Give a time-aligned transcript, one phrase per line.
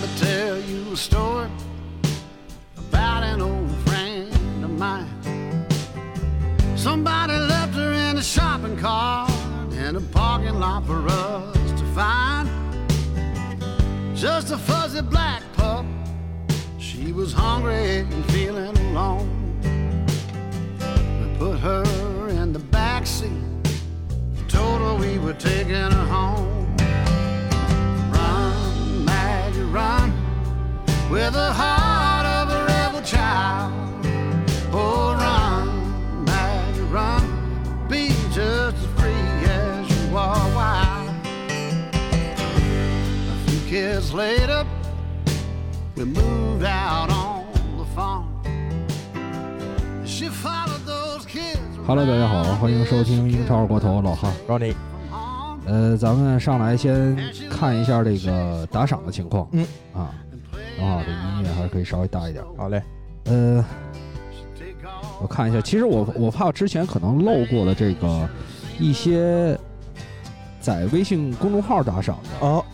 [0.00, 1.48] me tell you a story
[2.76, 5.66] about an old friend of mine.
[6.76, 9.30] Somebody left her in a shopping cart
[9.72, 12.48] in a parking lot for us to find.
[14.14, 15.84] Just a fuzzy black pup.
[16.78, 19.28] She was hungry and feeling alone.
[21.20, 23.30] We put her in the back seat.
[24.46, 26.57] Told her we were taking her home.
[29.71, 30.11] run,
[31.09, 33.71] with the heart of a rebel child.
[34.71, 37.23] Oh, run, Maggie, run,
[37.89, 39.11] be just as free
[39.45, 41.09] as you are wild.
[43.27, 44.65] A few kids later,
[45.95, 47.45] we moved out on
[47.77, 48.27] the farm.
[50.05, 51.59] She followed those kids.
[51.85, 54.31] Hello，大家好，欢迎收听英超过头老汉。
[54.47, 54.75] Ronnie，
[55.68, 57.14] 呃，咱们上来先
[57.50, 59.46] 看一下这个打赏的情况。
[59.52, 60.14] 嗯啊，
[60.78, 62.42] 然后这音乐还是可以稍微大一点。
[62.56, 62.82] 好嘞，
[63.26, 63.62] 呃，
[65.20, 68.26] 我看一下，其实我我怕之前可能漏过了这个
[68.78, 69.58] 一些
[70.58, 72.46] 在微信公众号打赏的。
[72.46, 72.64] 哦，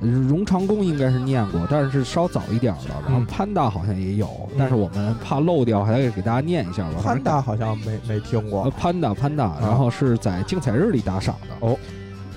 [0.00, 3.02] 呃荣长工应该是念过，但是是稍早一点了。
[3.04, 7.00] 然后嗯潘大好像也有，嗯但是我们怕漏掉，还得给大家念一下吧。
[7.02, 11.66] 潘大好像没没听呃过，潘大潘大，然后是在竞彩日里打赏的。
[11.66, 11.76] 哦，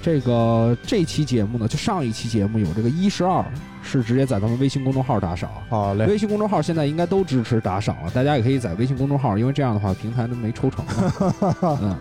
[0.05, 3.43] 这个这期节目呢，就上一期节目有这个一十二，
[3.81, 5.49] 是直接在咱们微信公众号打赏。
[5.67, 11.79] 好嘞，微信公众号现在应该都支持打赏了，大家也可以在微信公众号，因为这样的话平台都没抽成嘛。
[11.81, 11.97] 嗯，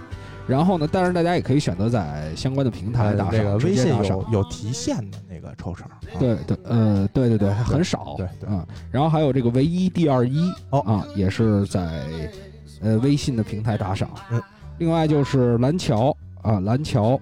[0.47, 5.99] 然后呢，但是大家也可以选择在相关的平台打赏，这个微信有有提现的那个抽成，啊。
[6.19, 8.51] 对对，呃，对对对，很少，对对。
[8.51, 10.81] 嗯，然后还有这个唯一第二一哦。
[10.81, 12.03] 啊，也是在
[12.83, 14.43] 呃微信的平台打赏，嗯，
[14.77, 17.19] 另外就是蓝桥啊，蓝桥，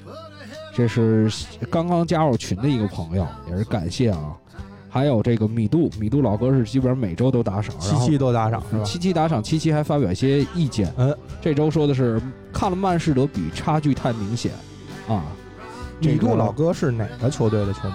[0.74, 1.30] 这是
[1.70, 4.34] 刚刚加入群的一个朋友，也是感谢啊，
[4.88, 8.84] 还有这个米杜，米杜老哥是基本上每周都打赏，七七期都打赏是吧？
[8.84, 10.92] 七七打赏，七七还发表一些意见。
[10.96, 12.20] 嗯，这周说的是
[12.52, 14.52] 看了曼市德比，差距太明显
[15.08, 15.24] 啊。
[16.00, 17.94] 这个米杜老哥是哪个球队的球迷？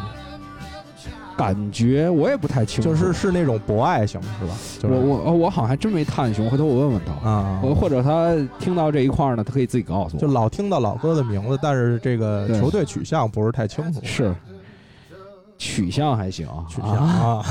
[1.37, 4.53] 感觉我也不太清楚，就是是那种博爱型是吧？
[4.79, 7.29] 就是我我我好像还真没探寻，回头我问问他。
[7.29, 10.19] 啊，我或者他听到这一块儿呢，他可以自己告诉我。
[10.19, 13.99] 就老听到老哥的名字，但是这个球队取向不是太清楚。
[14.03, 14.33] 是
[15.59, 17.43] 取向还行，取向啊。
[17.43, 17.45] 啊，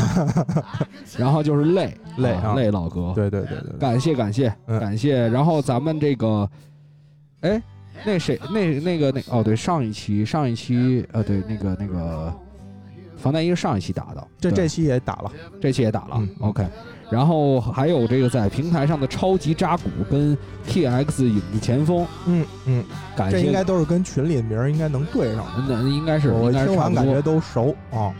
[1.19, 5.29] 然后就是累累累老哥，对对对对对，感谢感谢嗯感谢。
[5.29, 6.49] 然后咱们这个，
[7.41, 7.61] 哎，
[8.05, 12.33] 那谁那那个那哦对，上一期上一期呃对那个那个
[13.16, 16.28] 防弹衣是上一期打的，这这期也打了，这期也打了、嗯。
[16.41, 16.66] O k
[17.09, 20.37] 然后还有这个在平台上的超级扎古跟
[20.69, 22.84] TX 影子前锋，嗯嗯，
[23.16, 23.38] 感谢。
[23.38, 25.44] 这应该都是跟群里的名儿应该能对上。
[25.69, 25.82] 的。
[25.82, 28.12] 那应该是我听完感觉都熟啊，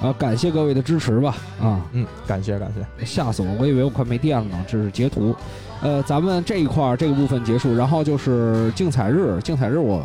[0.00, 5.34] 啊，感谢各位的支持吧啊，嗯，感谢感谢，吓死我，我以为我快没电了呢，这是截图。
[5.82, 10.00] 呃，咱们这一块儿这个部分结束，然后就是竞彩日，竞彩日我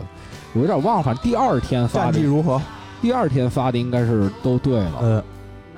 [0.53, 2.59] 我有点忘了，反正第二天发的，战绩如何？
[3.01, 4.99] 第二天发的应该是都对了。
[5.01, 5.23] 嗯，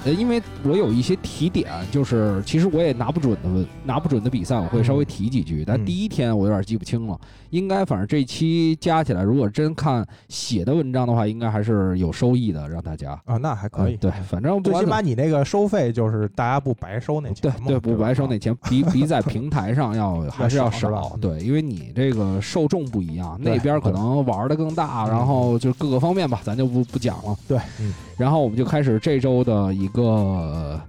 [0.06, 5.64] 呃，因为我有一些提点，就是其实我也拿不准的拿不准的比赛，我会稍微提几句。
[5.66, 13.96] 但嗯第一天我有点记不清了，应该反正这期加起来，如果真看写的文章的话，应该还是有收益的，让大家啊，那还可以。
[13.96, 17.52] 嗯对，反正不最起码你那个收费就是大家不白收那钱。
[17.66, 21.18] 对对，不白收那钱，比 比在平台上要还是要要少少。
[21.20, 27.36] 对，因为你这个受众不一样，那边可能玩的更大，嗯然后就各个方面吧，咱就不不讲了。
[27.48, 30.82] 对，嗯，然后我们就开始这周的一个呃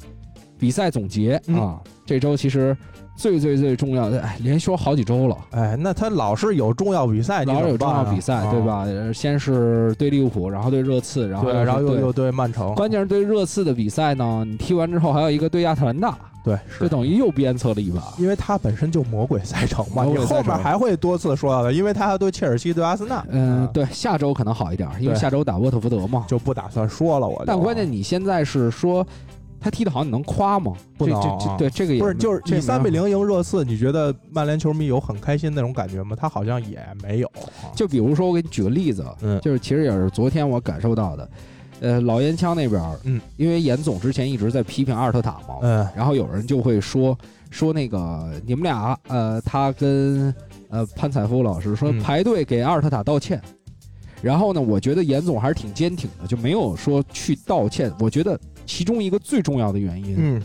[0.59, 1.81] 比赛总结嗯啊。
[2.05, 2.77] 这周其实
[3.21, 5.37] 最最最重要的，哎，连说好几周了。
[5.51, 8.61] 哎，那他老是有重要比赛，你老有重要比赛，啊对？
[8.63, 8.85] 吧？
[8.85, 18.03] 呃先是对利物浦，然后对热刺，然后然后又又对曼城，关键是对热刺的比赛呢，你踢完之后还有一个对亚特兰大，对，就等于又鞭策了一把。
[18.17, 26.25] 因为他本身就魔鬼赛程嘛，你后面还会多次说到的，因为他还对切尔西、对阿森纳，嗯，啊对，下周可能好一点，因为下周打沃特福德嘛。
[26.27, 27.29] 就不打算说了。
[27.29, 29.07] 我但关键你现在是说
[29.61, 30.73] 他踢得好，你能夸吗？
[30.97, 31.21] 不能
[31.59, 36.17] 对这个也不是就是你三比零赢热刺，你觉得曼联球迷有很开心那种感觉吗？
[36.19, 37.27] 他好像也没有。
[37.29, 41.31] 啊就比如说，我给你举个例子，嗯就是其实也是昨天我感受到的，
[41.81, 47.17] 呃，老烟枪那边，嗯，因为严总之前一直在批评阿尔特塔嘛，嗯然后有人就会说
[47.51, 50.35] 说那个你们俩，呃，他跟
[50.71, 53.41] 呃潘采夫老师说嗯排队给阿尔特塔道歉。
[54.23, 57.91] 然后呢，我觉得严总还是挺坚挺的，就没有说去道歉。
[57.99, 58.39] 我觉得
[58.71, 60.43] 其中一个最重要的原因，嗯。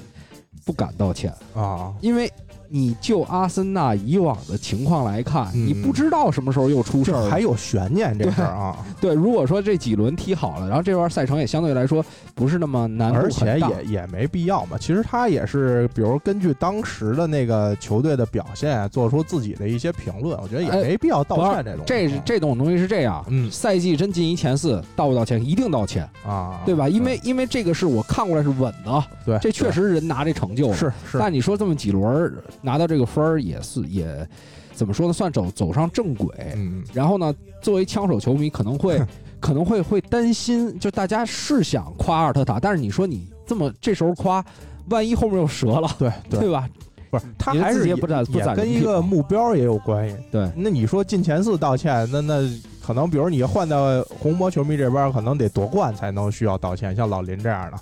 [0.66, 2.31] 不敢道歉，啊，因为
[2.70, 7.30] 你就阿森纳以往的情况来看，嗯你不知道什么时候又出事儿。
[7.30, 12.04] 还有悬念这事儿啊， 对，如果说这几轮踢好了，然后这段赛程也相对来说
[12.34, 14.78] 不是那么难而且，也也没必要嘛。
[14.80, 20.38] 其实他也是，比如根据当时的那个球队的表现，做出自己的一些评论。
[20.42, 21.84] 我觉得也哎没必要道歉这种。
[21.86, 25.44] 这这种东西是这样，嗯赛季真进一前四，道不道歉？
[25.46, 26.88] 一定道歉，啊，对吧？
[26.90, 30.74] 因为嗯因为这个是我看过来是稳的，对这确实人拿这成就了。
[30.76, 32.34] 是是但你说这么几轮儿
[32.66, 34.28] 拿到这个分儿，也是也
[34.74, 35.14] 怎么说呢？
[35.14, 36.36] 算走走上正轨。
[36.56, 39.00] 嗯然后呢，作为枪手球迷，可能会
[39.40, 44.44] 可能会会担心，就大家是想夸阿尔特塔，但是你说你这么这时候夸，
[44.90, 46.68] 万一后面又折了，对 对对吧？
[47.12, 50.18] 不是他还是也不攒不也跟一个目标也有关系。
[50.32, 52.42] 对，那你说进前四道歉，那那
[52.84, 57.78] 可能比如你换到红魔球迷这边，可能得夺冠才能需要道歉，像老林这样的。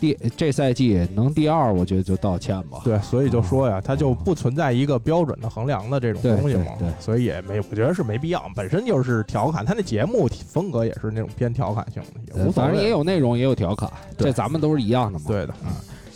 [0.00, 2.78] 第这赛季能第二，我觉得就道歉吧。
[2.82, 8.42] 对，所以就说呀，它就不存在一个标准的衡量的这种东西嘛对对，所以也没，我觉得是没必要。
[8.56, 12.68] 本身就是调侃，他那节目风格也是那种偏调侃性的，也无所谓。
[12.68, 15.26] 呃反正也有内容，也有调侃，对这咱们都是一样的嘛。
[15.28, 15.54] 对的，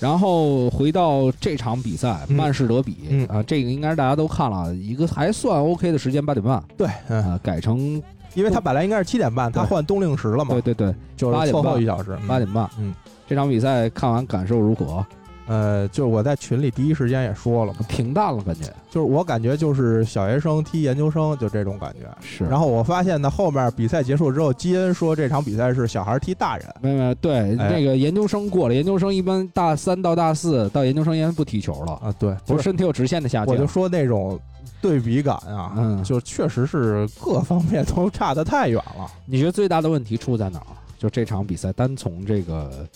[0.01, 8.03] 然后回到这场比赛，嗯曼市德比嗯啊，这个应该是大家都看了，一个还算 OK 的时间，八点半对，嗯，啊，改成
[8.35, 12.19] 因为他本来应该是七点半，他换冬令时了嘛对，对对就是凑8点后一小时。
[12.21, 12.69] 嗯八点半。
[12.79, 12.93] 嗯，
[13.27, 15.05] 这场比赛看完感受如何？
[15.47, 22.09] 呃，就是我在群里第一时间也说了嘛，平淡了，感觉就是我感觉就是小学生踢研究生就这种感觉。
[22.23, 22.45] 是。
[22.47, 26.67] 然后我发现呢，后面比赛结束之后，基恩说这场比赛是小孩踢大人。
[26.81, 33.55] 没有没有，对，哎那个研究生过了，研究生一般大三到大四到研究生一般不踢球了，啊，对，就不，是身体有直线的下降。
[33.55, 34.41] 我就说那种
[34.81, 39.07] 对比感啊，嗯就确实是各方面都差得太远了。
[39.27, 40.67] 你觉得最大的问题出在哪儿？
[40.99, 42.89] 就这场比赛，单从这个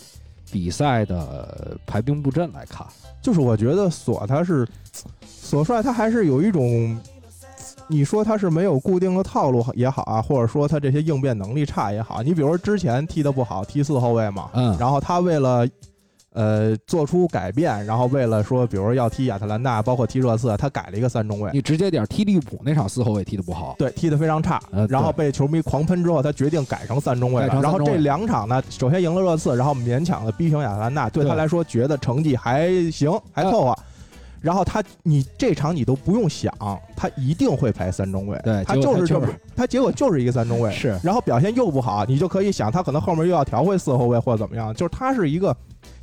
[0.50, 2.86] 比赛的排兵布阵来看，
[3.22, 4.66] 就是我觉得索他是
[5.26, 6.98] 索帅，他还是有一种，
[7.86, 15.66] 你说他是没有固定的套路也好啊，或者说他这些应变能力差也好，你比如说之前踢的不好，踢四后卫嘛，嗯然后他为了。
[16.34, 27.48] 呃，做出改变，然后为了说，比如要踢亚特兰大，包括踢热刺，他改了一个三中卫，你直接点踢利物浦那场四后卫踢得不好，对，踢得非常差，呃然后被球迷狂喷之后，他决定改成三中卫了。
[27.48, 33.76] 改成三中卫然后这两场呢，首先赢了热刺，然后勉强的逼平亚特兰大，对他来说觉得成绩还行，还凑合。
[34.40, 36.52] 然后他，你这场你都不用想，
[36.96, 39.26] 他一定会排三中卫，对他就是这么，
[39.56, 40.98] 他结果就是一个三中卫，是。
[41.02, 45.56] 然后表现又不好，你就可以想他可能后面又要调回四后卫或者怎么样，就是他是一个，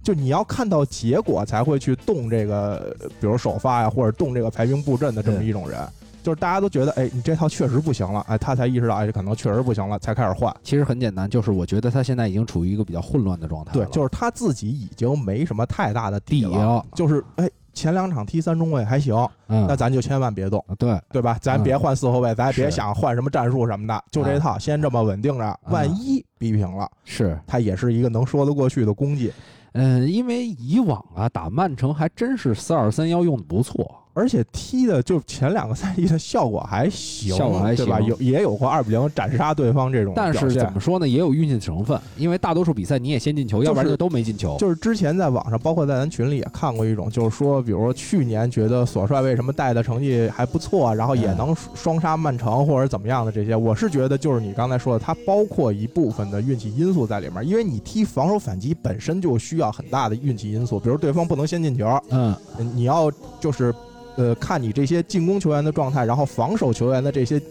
[0.03, 5.79] 就你要看到结果才会去动这个，比如首发呀，或者动这个排兵布阵的这么一种人。
[6.21, 10.51] 就是大家都觉得，哎，你这套确实不行了，哎，他才意识到，哎，可能确实不行了，才开始换。
[10.63, 19.15] 其实很简单，就是我觉得他现在已经处于一个比较混乱的状态，，对就是他自己已经没什么太大的底了，就是哎，前两场踢三中卫还行，
[19.47, 21.37] 嗯，那咱就千万别动，对，对吧？
[21.41, 26.89] 咱嗯别换四后卫，咱也别想换什么战术什么的，就这套，先这么稳定着，万一逼平了。
[27.03, 29.31] 是，他也是一个能说得过去的功绩，
[29.73, 37.99] 嗯，因为以往啊打曼城还真是四二三幺用的不错，而且踢的就前两个赛季的效果还行，效果还对吧？
[37.99, 44.55] 有也有过二比零斩杀对方这种但是怎么说呢，也有运气成分，因为大多数比赛你也先进球，是要不然就都没进球。
[44.57, 62.33] 就是之前在网上，包括在咱群里也看过一种，就是说，比如说去年觉得索帅为什么带的成绩还不错，然后也嗯能双杀曼城或者怎么样的这些，我是觉得就是你刚才说的，它包括一部分的运气因素在里面，因为你踢防守反击本身就需要很大的运气因素，比如对方不能先进球，嗯，
[62.73, 63.11] 你要
[63.41, 63.73] 就是
[64.15, 67.41] 呃看你这些进攻球员的状态，然后防守球员的这些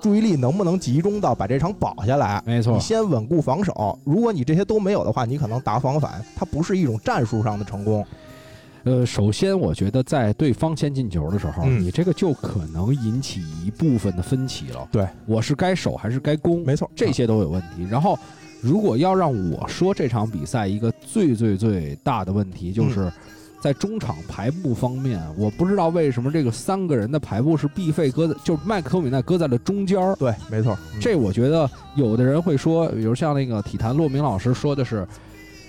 [0.00, 2.42] 注意力能不能集中到把这场保下来。
[2.46, 8.06] 没错你，先稳固防守，如果你这些都没有的话，你可能打防反，它不是一种战术上的成功。
[8.84, 14.88] 呃，首先我觉得在对方先进球的时候，嗯你这个就可能引起一部分的分歧了。
[14.92, 17.84] 对，我是该守还是该攻，没错，这些都有问题。
[17.90, 18.16] 然后，
[18.60, 23.12] 如果要让我说这场比赛一个最最最大的问题，嗯就是
[23.60, 30.14] 在中场排布方面，我不知道为什么这个三个人的排布是必费搁在，就是麦克托米奈搁在了中间儿。
[30.16, 35.06] 对，没错，嗯这我觉得有的人会说，比如像那个体坛骆明老师说的是，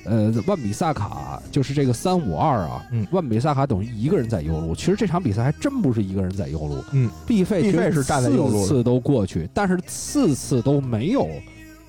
[0.03, 4.75] 呃，万比萨卡就是这个三五二啊，嗯万比萨卡等于一个人在右路。
[4.75, 11.27] 其实这场比赛还真不是一个人在右路，嗯，毕费毕费是站在右路的四次都过去，但是次次都没有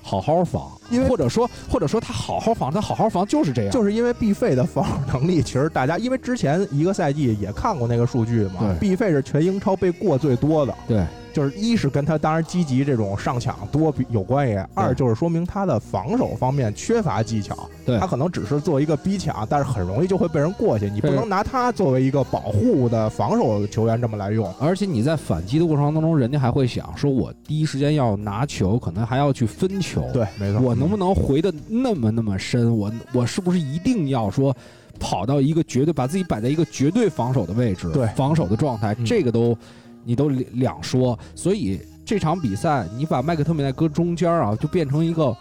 [0.01, 17.69] 好好防，因为或者说或者说他好好防，他好好防就是这样，就是因为毕费的防守能力，其实大家因为之前一个赛季也看过那个数据嘛对，毕费是全英超被过最多的，对，就是一是跟他当然积极这种上抢多比有关系，二就是说明他的防守方面缺乏技巧。
[17.85, 20.89] 对他可能只是做一个逼抢，但是很容易就会被人过去。
[20.89, 24.53] 你不能拿他作为一个保护的防守球员这么来用。
[24.59, 30.07] 而且你在反击的过程当中，人家还会想说，我第一时间要拿球，可能还要去分球。
[30.13, 30.61] 对，没错。
[30.61, 32.77] 我能不能回的那么那么深？
[32.77, 34.55] 我我是不是一定要说
[34.99, 37.89] 跑到一个绝对把自己摆在一个绝对防守的位置？
[37.91, 39.57] 对防守的状态，嗯这个都
[40.03, 41.17] 你都两两说。
[41.35, 45.35] 所以这场比赛，你把麦克特米奈搁中间啊，就变成一个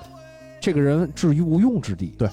[0.61, 2.15] 这个人置于无用之地。
[2.19, 2.29] 对，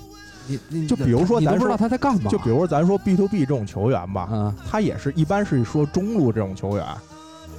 [0.48, 2.30] 你你就比如说咱说你都不知道他在干嘛。
[2.30, 6.86] 就比如咱说 B to B 这种球员吧，嗯，他也是一般是说中路这种球员，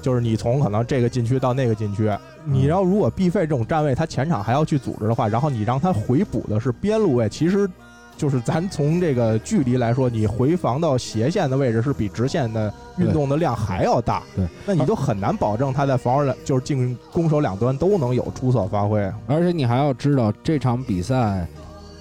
[0.03, 2.11] 就是你从可能这个禁区到那个禁区，
[2.45, 7.69] 你要如果 B 费这种站位，他前场还要去组织的话，然后你让他回补的是边路位，其实
[8.17, 14.23] 就是咱从这个距离来说，你回防到斜线的位置是比直线的运动的量还要大。
[14.35, 19.01] 对，那你就很难保证他在防守两就是进攻守两端都能有出色发挥。
[19.27, 21.47] 而且你还要知道这场比赛，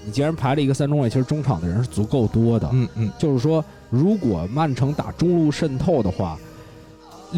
[0.05, 2.69] 你既然排了一个三中卫，其实中场的人是足够多的。
[2.71, 6.37] 嗯嗯，就是说，如果曼城打中路渗透的话，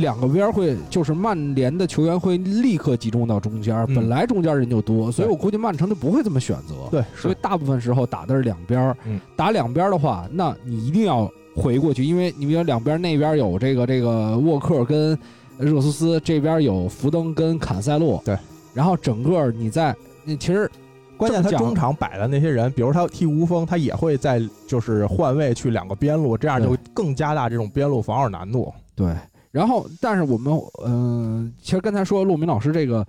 [0.01, 6.75] 两个边儿会就是曼联的球员会立刻集中到中间本来中间人就多，所以我估计曼城就不会这么选择。
[6.89, 8.97] 对，所以大部分时候打的是两边儿。
[9.05, 15.17] 嗯打两边儿的话，那你一定要回过去，因为你比如两边那边有这个这个沃克跟
[15.57, 18.21] 热苏斯，这边有福登跟坎塞洛。
[18.25, 18.37] 对，
[18.73, 20.69] 然后整个你在，你其实
[21.15, 28.71] 关键他中场摆的那些人，比如他踢无锋，他也会在就是换位去两个边路，这样就更加大这种边路防守难度。
[28.95, 29.13] 对，
[29.57, 30.53] 然后但是我们
[30.85, 33.03] 嗯、其实刚才说陆明老师这个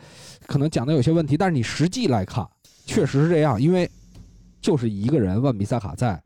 [0.46, 2.42] 可能讲的有些问题，但是你实际来看，
[2.86, 3.88] 确实是这样，因为
[4.62, 6.18] 就是一个人万比萨卡在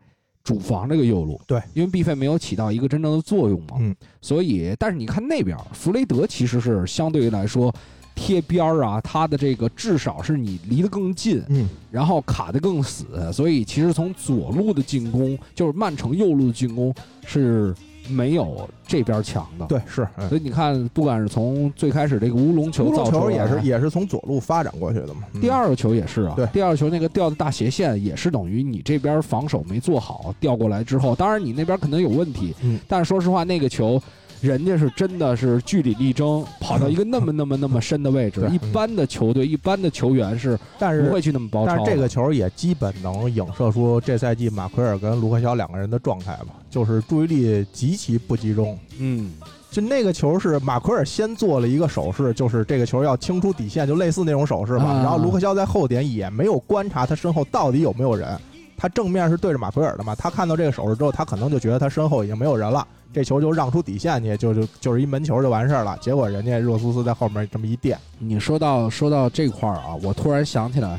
[0.45, 7.75] 主防这个右路，对，因为 B 费没有起到一个真正的作用嘛，嗯，所以但是你看那边弗雷德其实是相对于来说。
[8.14, 16.95] 贴边儿啊，他的这个至少是你离得更近，嗯，然后卡得更死，所以其实从左路的进攻，就是曼城右路的进攻
[17.26, 17.75] 是
[18.09, 19.66] 没有这边强的。
[19.66, 20.07] 对，是。
[20.16, 25.23] 嗯所以你看，不管是从最开始这个乌龙球造出来球也是也是从左路发展过去的嘛。
[25.35, 34.00] 嗯第二个球也是啊，对第二个球那个掉的大斜线也是等于你这边防守没做好，调过来之后，当然你那边可能有问题，嗯，但是说实话，那个球。
[34.42, 41.76] 人家是真的是据理力争，跑到一个那么那么那么深的位置，一般的球队、一般的球员是但是不会去那么包抄。
[41.76, 48.76] 但是这个球也基本能影射出这赛季马奎尔跟卢克肖两个人的状态吧，就是注意力极其不集中。
[48.99, 49.32] 嗯，
[49.70, 54.87] 就那个球是马奎尔先做了一个手势，就是这个球要清出底线，就类似那种手势吧。
[54.87, 58.37] 啊然后卢克肖在后点也没有观察他身后到底有没有人，
[58.76, 65.97] 他正面是对着马奎尔的嘛，他看到这个手势之后，他可能就觉得他身后已经没有人了，这球就让出底线去，就就就是一门球就完事儿了。
[66.00, 70.99] 结果人家热苏斯在后面这么一垫，你说到说到这块儿啊，我突然想起来，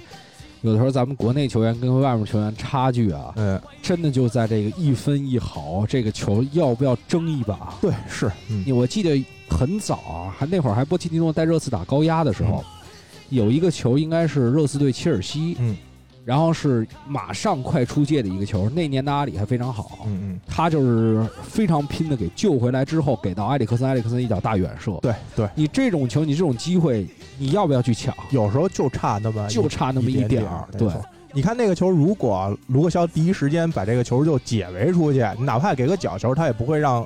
[0.61, 7.73] 有的时候咱们国内球员跟外面球员差距啊，嗯，真的就在这个一分一毫，这个球要不要争一把？
[7.81, 12.63] 对，是，嗯你我记得很早啊，还那会儿还波切蒂诺带热刺打高压的时候，
[13.29, 15.75] 有一个球应该是热刺对切尔西，嗯，
[16.25, 24.97] 然后是马上快出界的一个球，那年的阿里还非常好，嗯嗯，他就是非常拼的给救回来之后，给到埃里克森，埃里克森一脚大远射。
[25.01, 27.05] 对对，你这种球，你这种机会，
[27.37, 28.15] 你要不要去抢？
[28.31, 30.87] 有时候就差那么就差那么一一点儿，对。
[31.35, 37.03] 你看那个球，如果卢克肖第一时间把这个球就解围出去，你哪怕给个角球，他也不会让，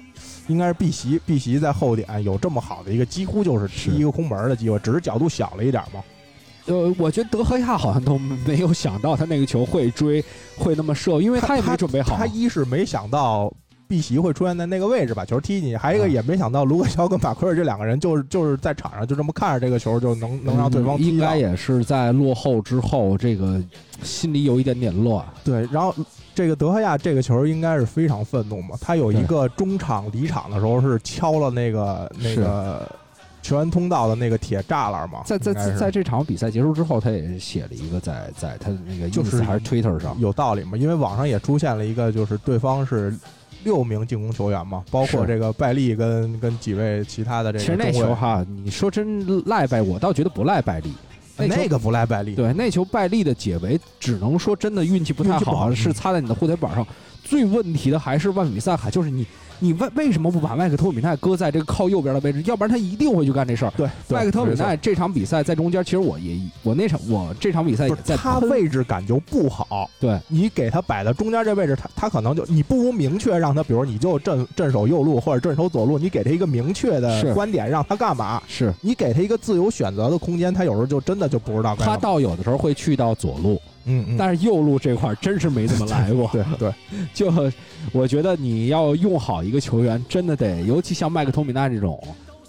[0.48, 6.04] 应该是碧玺，碧玺在后点有这么好的一个，几乎就是踢一个空门的机会，只是角度小了一点嘛。
[6.68, 10.24] 呃，我觉得德赫亚好像都没有想到他那个球会追，
[10.58, 12.16] 会那么射，因为他也没准备好。
[12.16, 13.52] 他一是没想到
[13.88, 21.38] 碧玺会出现在那个位置把球踢进去，还有一个啊也没想到卢克肖跟马奎尔这两个人就是就是在场上就这么看着这个球就能能让对方嗯应该。
[21.38, 23.62] 也是在落后之后，这个
[24.04, 25.26] 心里有一点点乱。
[25.46, 25.96] 对，然后
[26.36, 32.92] 这个德赫亚这个球应该是非常愤怒嘛，他有一个中场离场的时候是敲了那个那个
[33.48, 43.13] 球员通道的那个铁栅栏嘛，在在在这场比赛结束之后，他也写了一个在在他的那个就是还是 Twitter 上，有道理嘛，因为网上也出现了一个就是对方是。
[43.63, 50.94] 六名进攻球员嘛，包括这个拜利跟跟几位其他的这个其实那球哈，你说真赖拜，我倒觉得不赖拜利。
[51.36, 56.86] 那那个不赖拜利，对那球拜利的解围，只能说真的运气不太好，是擦在你的护腿板上。
[57.30, 59.26] 最问题的还是万比萨卡，就是你
[59.60, 62.42] 你为为什么不把麦克托米奈搁在这个靠右边的位置？
[62.46, 63.74] 要不然他一定会去干这事儿。
[63.76, 78.42] 对，麦克托米奈这场比赛在中间，其实我也我那场我这场比赛也在他位置感就不好，对你给他摆在中间这位置，他他可能就你不如明确让他，比如你就镇镇守右路或者镇守左路，你给他一个明确的观点，让他干嘛？
[78.48, 81.98] 是你给他一个自由选择的空间，他有时候就真的就不知道他。
[81.98, 86.29] 倒有的时候会去到左路，嗯嗯，但是右路这块儿真是没怎么来过。
[86.32, 86.74] 对对，
[87.13, 87.32] 就
[87.91, 92.01] 我觉得你要用好一个球员，真的得，尤其像麦克托米奈这种，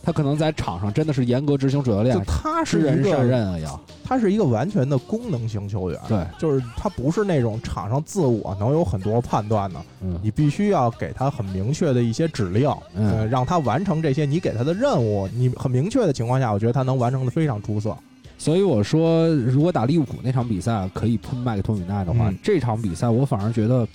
[0.03, 15.29] 他可能在场上真的是严格执行主教就练，他是人是一个善任啊，要他是一个完全的功能型球员，对，就是他不是那种场上自我能有很多判断的，嗯你必须要给他很明确的一些指令，嗯呃，让他完成这些你给他的任务。
[15.35, 17.95] 你很明确的情况下，我觉得他能完成的非常出色。
[18.39, 22.39] 所以我说，如果打利物浦那场比赛可以喷麦克托米奈的话，嗯。
[22.43, 23.87] 这场比赛我反而觉得，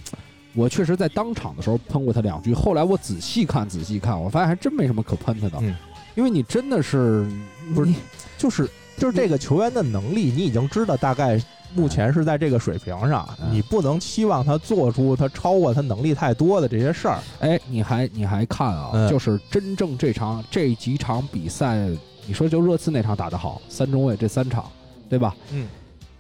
[0.54, 5.74] 我确实在当场的时候喷过他两句，后来我仔细看仔细看，我发现还真没什么可喷他的，嗯。
[6.16, 7.26] 因为你真的是
[7.74, 7.92] 不是
[8.38, 11.42] 就是就是这个球员的能力，你已经知道大概
[11.74, 13.52] 目前是在这个水平上，嗯。
[13.52, 17.20] 你不能期望他做出他超过他能力太多的这些事儿。
[17.40, 19.10] 哎，你还你还看啊，嗯。
[19.10, 21.90] 就是真正这场这几场比赛，
[22.26, 24.66] 你说就热刺那场打得好，三中卫这三场，
[25.10, 25.36] 对吧？
[25.52, 25.68] 嗯，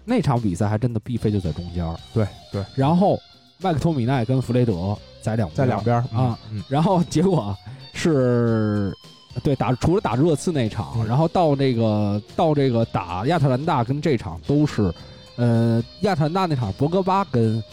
[0.05, 3.19] 那场比赛还真的毕飞就在中间儿，对对，然后
[3.59, 6.63] 麦克托米奈跟弗雷德在两在两边啊，嗯。
[6.67, 7.55] 然后结果
[7.93, 8.93] 是。
[9.41, 11.07] 对，打除了打热刺那场，嗯。
[11.07, 14.93] 然后到那个到这个打亚特兰大跟这场都是，
[15.37, 17.63] 呃，亚特兰大那场博格巴跟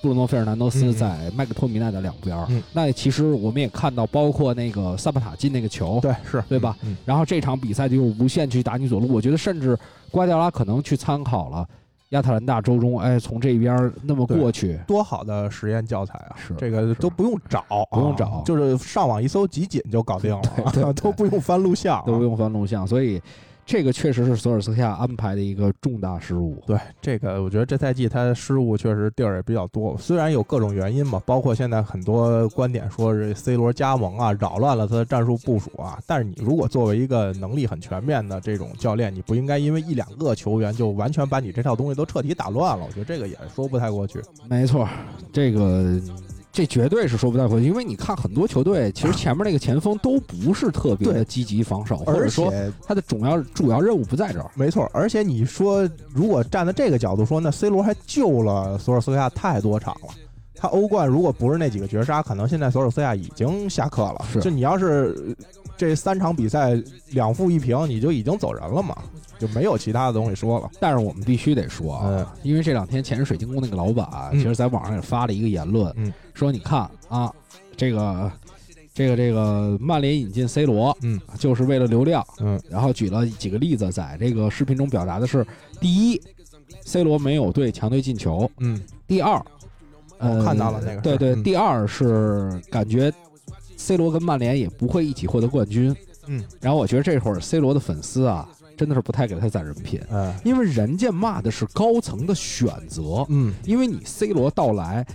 [0.00, 6.76] 布鲁诺费尔南德斯在麦克托米奈的两边那其实我们也看到，包括那个萨巴塔进那个球，对是对吧？
[6.82, 9.78] 嗯，然后这场比赛就无限去打你左路，我觉得甚至
[10.10, 11.66] 瓜迪奥拉可能去参考了
[12.10, 16.36] 亚特兰大周中，哎，从这边儿那么过去，多好的实验教材啊！
[16.36, 23.20] 是这个都不用找，不用啊找就是上网一搜集锦就搞定了 都不用翻录像啊，都不用翻录像，所以
[23.68, 26.56] 这个确实是索尔斯克亚安排的一个重大失误。
[26.66, 35.98] 对这个，我觉得这赛季他失误确实地儿也比较多，虽然有各种原因嘛，包括现在很多观点说是 C 罗加盟啊，扰乱了他的战术部署啊。
[36.06, 42.86] 但是你如果作为一个能力很全面的这种教练，你不应该因为一两个球员就完全把你这套东西都彻底打乱了。
[42.86, 44.18] 我觉得这个也说不太过去。
[44.48, 44.88] 没错，
[45.30, 46.00] 这个
[46.58, 54.50] 这绝对是说不太过去，因为你看很多球队，其实前面那个前锋都不是特别的积极防守，或者而说且他的主要主要任务不在这儿。
[54.56, 60.08] 没错，而且你说如果站在这个角度说，那 C 罗还救了索尔斯克亚太多场了。
[60.56, 64.24] 他欧冠如果不是那几个绝杀，可能现在索尔斯克亚已经下课了。
[64.32, 65.46] 是就你要是呃
[65.78, 66.76] 这三场比赛
[67.12, 68.98] 两负一平，你就已经走人了嘛，
[69.38, 70.68] 就没有其他的东西说了。
[70.80, 77.32] 但是我们必须得说啊，嗯因为这两天前水晶宫那个老板，嗯其实在网上也发了一个言论，嗯说你看啊，
[77.76, 78.30] 这个
[78.92, 85.46] 这个这个曼联引进 C 罗，嗯就是为了流量，嗯然后举了几个例子，在这个视频中表达的是：
[85.80, 86.20] 第一
[86.84, 89.40] ，C 罗没有对强队进球；嗯，第二，
[90.18, 93.12] 呃，我看到了那个对对，第二是感觉
[93.78, 95.94] C 罗跟曼联也不会一起获得冠军。
[96.26, 100.34] 嗯，然后我觉得这会儿 C 罗的粉丝啊，真的是不太给他攒人品，嗯。
[100.44, 103.54] 因为人家骂的是高层的选择，嗯。
[103.64, 105.06] 因为你 C 罗到来，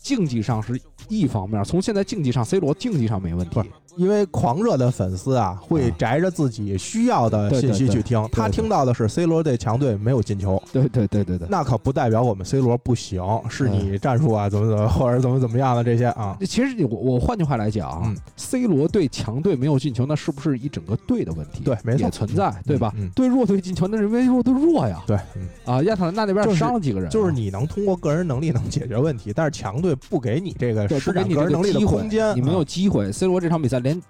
[0.00, 3.54] 竞技上是一方面，从现在竞技上，C 罗竞技上没问题。
[3.54, 8.26] 不，因为狂热的粉丝啊，会啊摘着自己需要的信息去听。
[8.32, 11.46] 他对听到的是 C 罗对强队没有进球，对对对对对。
[11.50, 16.36] 那可不代表我们 C 罗不行，是你战术啊怎么怎么或者怎么怎么样的这些啊。
[16.40, 21.62] 其实你我我换句话来讲啊、嗯 c 罗对强队没有进球，那是不是一整个队的问题？
[21.64, 22.92] 对没错也存在，对吧？
[22.96, 25.02] 嗯，嗯对弱队进球，那是因为弱队弱呀。
[25.06, 33.10] 对，嗯，啊，亚特兰大那边就伤了几个人啊、就是你能通过个人能力能解决问题，但是强队不给你这个施展个人能力的空间，你没有啊机会。
[33.12, 34.00] C 罗这场比赛连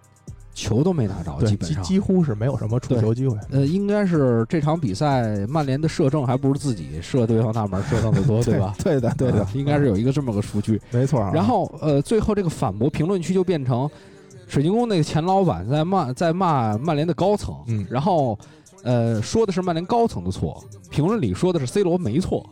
[0.55, 1.83] 球都没拿着，基本上。
[1.83, 3.39] 几几乎是没有什么出球机会。
[3.51, 8.75] 呃，应该是这场比赛曼联的射正还不如自己射对方大门射正的多， 对吧？
[8.85, 10.81] 对的，对的啊，应该是有一个这么个数据。
[10.91, 11.31] 没错啊。
[11.33, 13.89] 然后呃，最后这个反驳评论区就变成
[14.47, 18.39] 水晶宫那个前老板在骂在骂曼联的高层，嗯然后
[18.83, 22.47] 呃说的是曼联高层的错，评论里说的是 C 罗没错，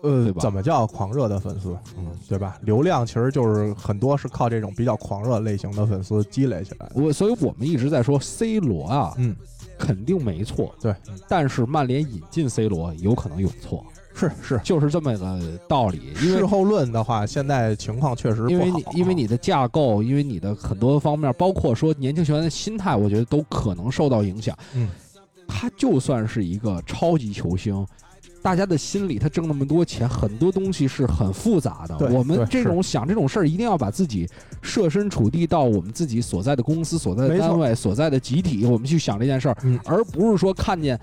[0.00, 1.76] 呃怎么叫狂热的粉丝？
[1.98, 2.56] 嗯，对吧？
[2.62, 6.92] 流量其实就是很多是靠这种比较狂热类型的粉丝积累起来的。
[6.94, 9.36] 我所以我们一直在说 C 罗啊，嗯，
[9.78, 10.94] 肯定没错，对，
[11.28, 14.60] 但是曼联引进 C 罗有可能有错，是是。
[14.64, 18.50] 就是这么个道理，因为事后论的话，现在情况确实不好。
[18.50, 24.56] 因为你因为你的架构，因为你的很多方面，包括说年轻球员的心态，我觉得都可能受到影响。
[24.74, 24.88] 嗯，
[25.46, 27.86] 他就算是一个超级球星，
[28.42, 31.96] 大家的心里，他挣那么多钱，很多东西是很复杂的。
[32.10, 34.28] 我们这种想这种事儿，一定要把自己
[34.60, 40.98] 设身处地到我们自己所在的公司、所在的单位、所在的集体，我们去想这件事儿，嗯而不是说看见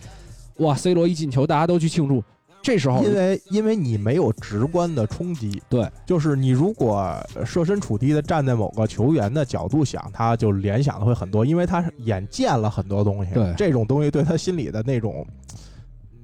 [0.57, 2.21] 哇 C 罗一进球，大家都去庆祝。
[2.61, 15.25] 这时候因为因为你没有直观的冲击，对，就是你如果设身处地的站在某个球员的角度想，他就联想的会很多，因为他眼见了很多东西，对这种东西对他心里的那种。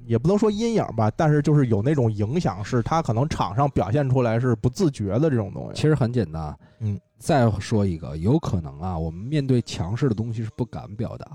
[0.06, 5.74] 也不能说阴影吧，但是就是有那种影响，是他可能场上表现出来是不自觉的这种东西。
[5.74, 6.56] 其实很简单。
[6.80, 11.26] 嗯，再说一个，有可能啊，我们面对强势的东西是不敢表达，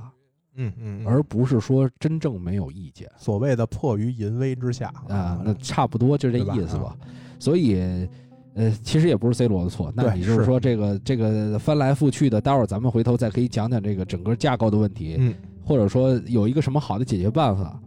[0.56, 3.10] 嗯嗯，而不是说真正没有意见。
[3.18, 6.96] 所谓的迫于淫威之下啊，那差不多就这意思吧。
[7.00, 7.08] 啊
[7.40, 8.08] 所以，
[8.54, 9.92] 呃，其实也不是 C 罗的错。
[9.96, 15.34] 那对你就是是说这个这个翻来覆去的，待会儿咱们回头再可以讲讲这个整个架构的问题，嗯
[15.66, 17.82] 或者说有一个什么好的解决办法。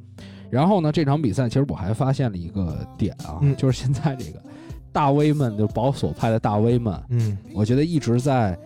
[0.55, 3.57] 然后呢，这场比赛其实我还发现了一个点啊，嗯。
[3.57, 4.41] 就是现在这个
[4.93, 7.37] 大 V 们，就保守派的大 V 们，嗯。
[7.53, 8.57] 我觉得一直在，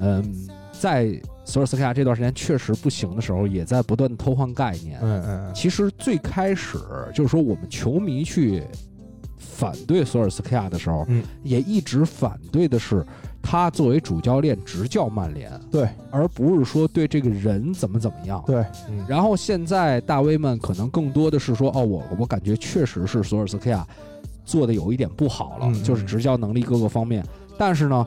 [0.00, 0.22] 嗯，
[0.70, 4.98] 在索尔斯克亚这段时间确实不行的时候，也在不断的偷换概念。
[5.00, 6.76] 嗯嗯其实最开始
[7.14, 8.62] 就是说，我们球迷去
[9.38, 11.24] 反对索尔斯克亚的时候，嗯。
[11.42, 13.02] 也一直反对的是
[13.50, 18.44] 他作为主教练执教曼联，对而不是说对这个人怎么怎么样。
[18.46, 23.86] 对，嗯然后现在大 V 们可能更多的是说，哦，我我感觉确实是索尔斯克亚
[24.44, 27.24] 做的有一点不好了，嗯就是执教能力各个方面。
[27.56, 28.06] 但是呢，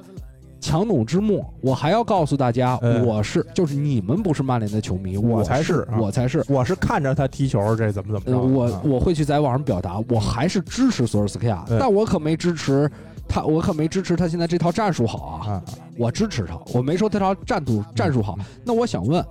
[0.59, 6.45] 强弩之末，我还要告诉大家，嗯我是就是你们不是曼联的球迷，我我才是啊我才是。
[6.47, 8.47] 我是看着他踢球，这怎么怎么呃，着？
[8.47, 12.87] 我啊我会去在网上表达，我还是支持索尔斯克亚，对但我可没支持
[13.31, 15.63] 他，我可没支持他现在这套战术好啊，啊，
[15.97, 18.37] 我支持他，我没说这套战术战术好。
[18.65, 19.25] 那我想问，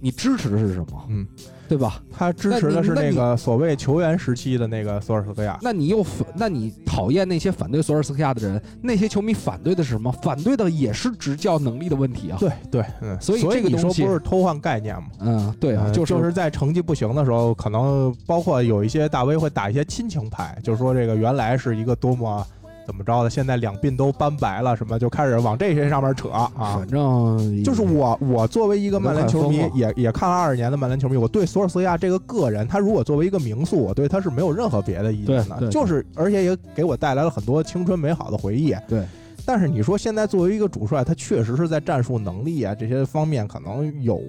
[0.00, 1.04] 你支持的是什么？
[1.08, 1.26] 嗯，
[1.68, 2.00] 对吧？
[2.12, 5.58] 他支持的是那个所谓球员时期的那个索尔斯克亚。
[5.62, 10.12] 那你又反，那你讨厌那些反对索尔斯克亚的人，那些球迷反对的是什么？
[10.22, 12.36] 反对的也是执教能力的问题啊。
[12.38, 15.08] 对对，嗯，所以这个东西不是偷换概念吗？
[15.20, 22.46] 嗯，对啊，嗯就是就是在成绩不行的时候，可能包括有一些大 V 会打一些亲情牌，就是说这个原来是一个多么
[22.92, 26.86] 怎么着的，现在两鬓都斑白了，什么就开始往这些上面扯啊反。
[26.86, 38.76] 正就是我，我作为一个曼联球迷也也看了二十年的曼联球迷，我对索尔斯克亚这个个人，他如果作为一个名宿，我对他是没有任何别的意见的，就是而且也给我带来了很多青春美好的回忆。
[38.86, 39.02] 对，
[39.46, 44.20] 但是你说现在作为一个主帅，他确实是在战术能力啊这些方面可能有，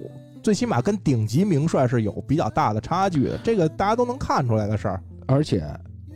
[0.42, 5.02] 最起码跟顶级名帅是有比较大的差距的，这个大家都能看出来的事儿。
[5.26, 5.62] 而且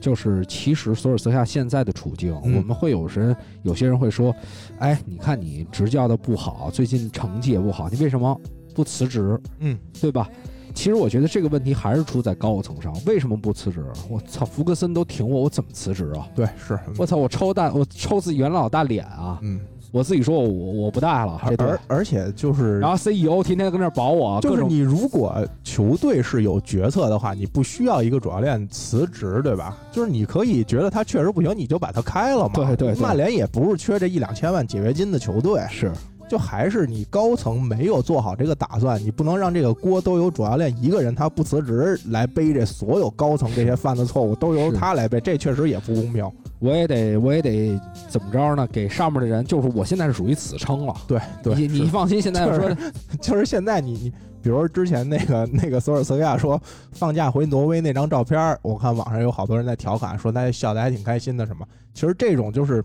[0.01, 4.35] 就是其实索尔斯克亚现在的处境，嗯我们会有人有些人会说，
[4.79, 8.41] 哎，你看你执教的不好，最近成绩也不好，你为什么
[8.75, 9.41] 不辞职？
[9.59, 10.29] 嗯，对吧？
[10.75, 13.85] 其实我觉得这个问题还是出在高层上，为什么不辞职？
[14.09, 16.29] 我操，福格森都挺我，我怎么辞职啊？
[16.37, 19.41] 对，是，我操，我抽大，我抽自己元老大脸啊！
[19.43, 29.77] 嗯，我自己说我我我不带了，而而且就是然后 CEO 天天跟那儿保我，就是你如果球队是有决策的话，你不需要一个主教练辞职，对吧？
[29.91, 32.53] 就是你可以觉得他确实不行，你就把他开了嘛。
[32.55, 35.91] 对对对曼联也不是缺这一两千万解约金的球队，是
[36.29, 46.31] 就还是你高层没有做好这个打算，你不能让这个锅都由主教练一个人他不辞职来背，这所有高层这些犯的错误都由他来背，这确实也不公平。
[46.59, 48.69] 我也得我也得怎么着呢？
[48.71, 50.95] 给上面的人，就是我现在是属于死撑了。
[51.07, 52.77] 对对，你你放心，现在就是说
[53.21, 54.11] 就是现在你你，
[54.43, 56.61] 比如说之前那个那个索尔斯克亚说
[56.93, 61.67] 放假回挪威那张照片，我看网上有好多人在调侃说他笑得还挺开心的什么。
[61.95, 62.85] 其实这种就是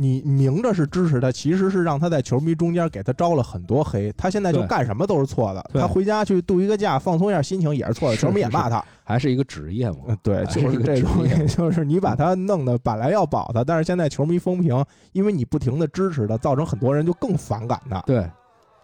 [0.00, 4.10] 你明着是支持他，其实是让他在球迷中间给他招了很多黑。
[4.16, 8.82] 他现在就干什么都是错的，他回家去度一个假，放松一下心情也是错的，球迷也骂他。
[9.04, 10.18] 还是一个职业嘛嗯，？
[10.22, 18.00] 对，就是这东西， 就是你把他弄得本来要保他，但是现在球迷风评，因为你不停的支持他，造成很多人就更反感他。
[18.00, 18.28] 对。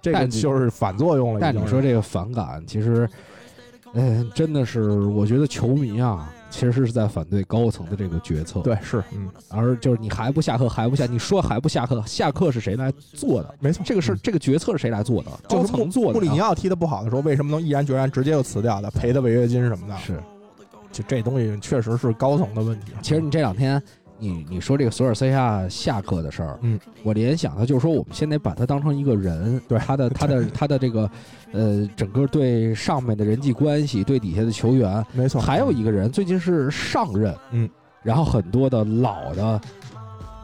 [0.03, 1.41] 这个就是反作用了。
[1.41, 3.09] 但你说这个反感，其实，
[3.95, 9.29] 嗯、真的是我觉得球迷啊，其实是在反对高层的这个决策。，对是嗯。
[9.49, 13.55] 而就是你还不下课，还不下，你说还不下课，下课是谁来做的？
[13.61, 15.31] 没错，这个事、嗯这个决策是谁来做的？
[15.49, 19.97] 高就是层做的、穆里尼奥踢得不好的时候，为什么能毅然决然直接就辞掉的，赔的违约金什么的？
[19.99, 20.21] 是，
[20.93, 22.93] 就这东西确实是高层的问题。
[23.03, 23.81] 其实你这两天，
[24.19, 31.11] 你你说这个索尔斯克亚下课的事儿，嗯，我联想的就是说，我们现在把他当成一个人，对他的他的他的这个，
[31.53, 37.69] 呃，整个对上面的人际关系，对底下的球员，没错，还有一个人最近是上任，嗯，
[38.03, 39.61] 然后很多的老的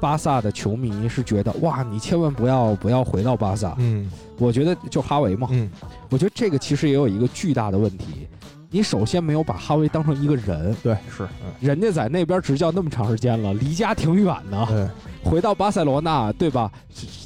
[0.00, 3.74] 巴萨的球迷是觉得，哇，你千万不要不要回到巴萨。
[3.78, 5.70] 嗯我觉得就哈维嘛，嗯
[6.11, 8.26] 我觉得这个其实也有一个巨大的问题，
[8.74, 16.72] 你首先没有把哈维当成一个人，对，是，嗯，人家在那边执教那么长时间了，离家挺远的，对，回到巴塞罗那，对吧？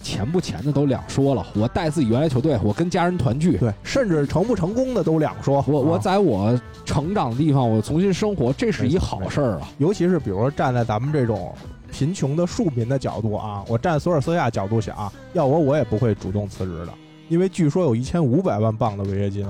[0.02, 1.46] 钱不钱的都两说了。
[1.54, 5.64] 我带自己原来球队，我跟家人团聚，对，甚至成不成功的都两说。
[5.68, 9.68] 我我啊在我成长的地方，我重新生活，这是一好事儿啊。
[9.78, 11.54] 尤其是比如说站在咱们这种
[11.92, 16.92] 贫穷的庶民的角度啊，我站索尔斯克亚角度想，要我我也不会主动辞职的，
[17.28, 19.46] 因为据说有一千五百万镑的违约金。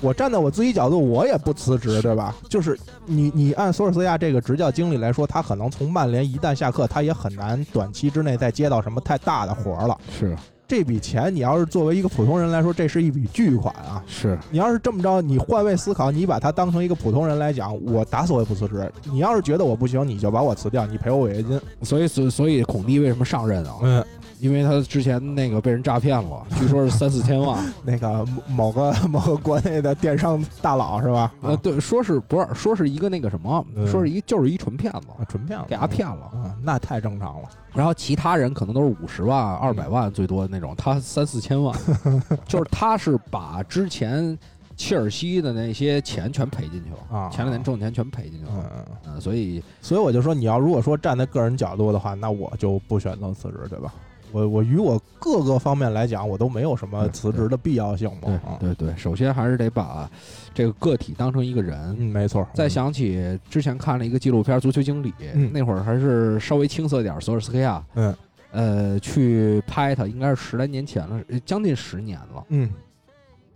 [0.00, 2.34] 我站在我自己角度，我也不辞职，对吧？
[2.48, 9.96] 就是你你按索尔斯克亚这个执教经历来说，他可能从曼联一旦下课，他也很难短期之内再接到什么太大的活儿了。
[10.18, 14.02] 是这笔钱，你要是作为一个普通人来说，这是一笔巨款啊！
[14.06, 18.90] 是，你要是这么着，你换位思考，你把他当成一个普通人来讲，我打死我也不辞职。
[19.04, 21.60] 你要是觉得我不行，你就把我辞掉，你赔我违约金。
[21.82, 23.74] 所以所所以孔蒂为什么上任啊？
[23.82, 24.04] 嗯，
[24.40, 27.62] 因为他之前那个被人诈骗了， 据说是三四千万。
[27.84, 31.32] 那个某个某个国内的电商大佬是吧？
[31.42, 36.24] 呃，对，说是不是说是一个那个什么，嗯说是一就是一纯骗子，啊，纯骗子，给他骗了。
[36.26, 37.48] 啊，那太正常了。
[37.72, 41.76] 然后其他人可能都是五十万、二百万最多的那种，他三四千万，
[42.46, 44.36] 就是他是把之前
[44.76, 53.92] 切尔西的那些钱全赔进去了啊前两年挣钱全赔进去嗯了，嗯，嗯，所以所以我就说，你要如果说站在个人角度的话，那我就不选择辞职，对吧？
[54.34, 58.56] 我我与我各个方面来讲，我都没有什么辞职的必要性对嘛。
[58.58, 60.10] 对，对对，首先还是得把
[60.52, 61.96] 这个个体当成一个人。
[62.00, 62.44] 嗯，没错。
[62.52, 68.12] 再想起之前看了一个纪录片《足球经理》，嗯那会儿还是稍微青涩一点，索尔斯克亚，嗯
[68.50, 72.44] 呃，去拍他，应该是十来年前了，呃将近十年了。
[72.48, 72.68] 嗯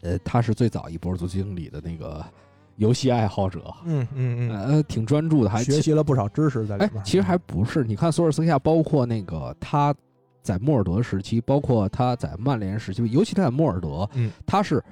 [0.03, 2.25] 呃，他是最早一波足球经理的那个
[2.77, 7.83] 游戏爱好者，嗯嗯嗯，呃，挺专注的，还学习了不少知识在里哎面。，其实还不是。
[7.83, 9.93] 你看索尔斯克亚，包括那个他
[10.49, 14.83] 在莫尔德时期，包括他在曼联时期，尤其他在莫尔德，嗯，他是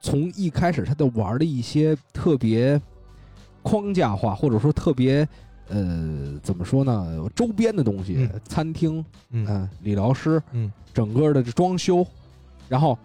[0.00, 2.80] 从一开始他就玩的一些特别
[3.60, 5.26] 框架化，或者说特别
[5.66, 12.06] 呃怎么说呢，周边的东西，嗯餐厅，嗯嗯、理疗师，嗯整个的装修，
[12.68, 12.96] 然后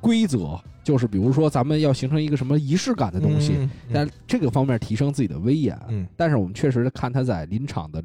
[0.00, 5.78] 规则就是比如说咱们要形成一个什么仪式感的东西，嗯在这个方面提升自己的威严。
[5.88, 8.02] 嗯但是我们确实看他在临场的，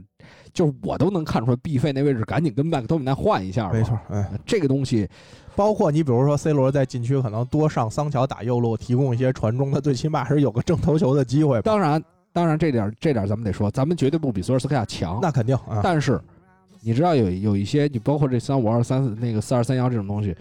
[0.54, 3.74] 就是我都能看出来，B 费那位置赶紧跟麦克托米奈换一下吧。
[3.74, 3.98] 没错，
[4.46, 5.10] 这个东西
[5.56, 11.60] 包括你比如说 C 罗在禁区可能多上桑乔打右路，提供一些传中，他最起码是有个正头球的机会。
[11.62, 15.20] 当然，当然这点这点咱们得说，咱们绝对不比索尔斯克亚强。
[15.22, 16.22] 那肯定啊，但是
[16.82, 20.36] 你知道有有一些，你包括这三五二三那个四二三幺这种东西，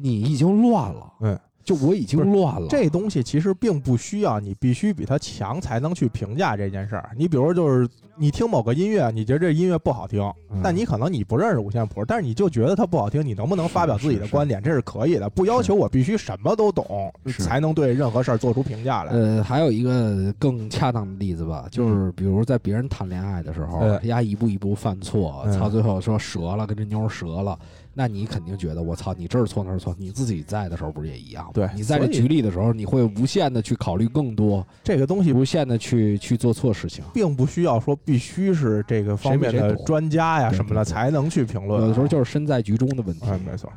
[0.00, 1.12] 你已经乱了。
[1.20, 2.66] 嗯，就我已经乱了。
[2.68, 7.10] 这东西其实并不需要你必须比他强才能去评价这件事儿。
[7.16, 19.12] 你比如就是你听某个音乐，你觉得这音乐不好听，嗯但你可能你不认识五线谱，但是你就觉得它不好听，你能不能发表自己的是是观点，这是可以的，不要求我必须什么都懂才能对任何事儿做出评价来。
[19.12, 27.58] 呃，还有一个更恰当的例子吧，就是比如在别人谈恋爱的时候，嗯丫一步一步犯错，嗯操，最后说折了，跟这妞儿折了，
[27.94, 31.50] 那你肯定觉得我操，你这儿错那儿错，你自己在的时候不是也一样吗？
[31.54, 37.04] 对你在这局里的时候，你会无限的去考虑更多，这个东西无限的去去做错事情。
[37.14, 41.82] 并不需要说必须是这个方面的专家呀什么的才能去评论啊。
[41.82, 43.26] 有的时候就是身在局中的问题。
[43.26, 43.72] 哎，没错。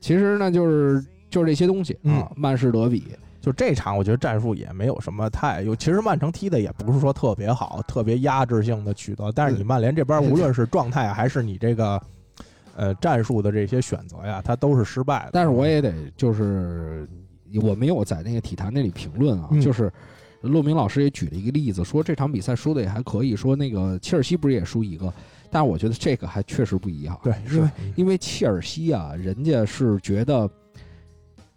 [0.00, 3.04] 其实呢，就是就是这些东西嗯啊，曼市德比，
[3.40, 5.74] 就这场，我觉得战术也没有什么太有。
[5.74, 9.32] 其实曼城踢的也不是说特别好，特别压制性的取得。
[9.32, 12.00] 但是你曼联这边，嗯无论是状态还是你这个
[12.76, 15.30] 呃战术的这些选择呀，它都是失败的。
[15.32, 17.08] 但是我也得就是
[17.62, 19.92] 我没有在那个体坛那里评论啊，嗯就是
[20.40, 25.12] 陆明老师也举了一个例子，说这场比赛输的也还可以，说那个切尔西不是也输一个，
[25.50, 30.50] 但是我觉得这个还确实不一样，对，因为因为切尔西啊，人家是觉得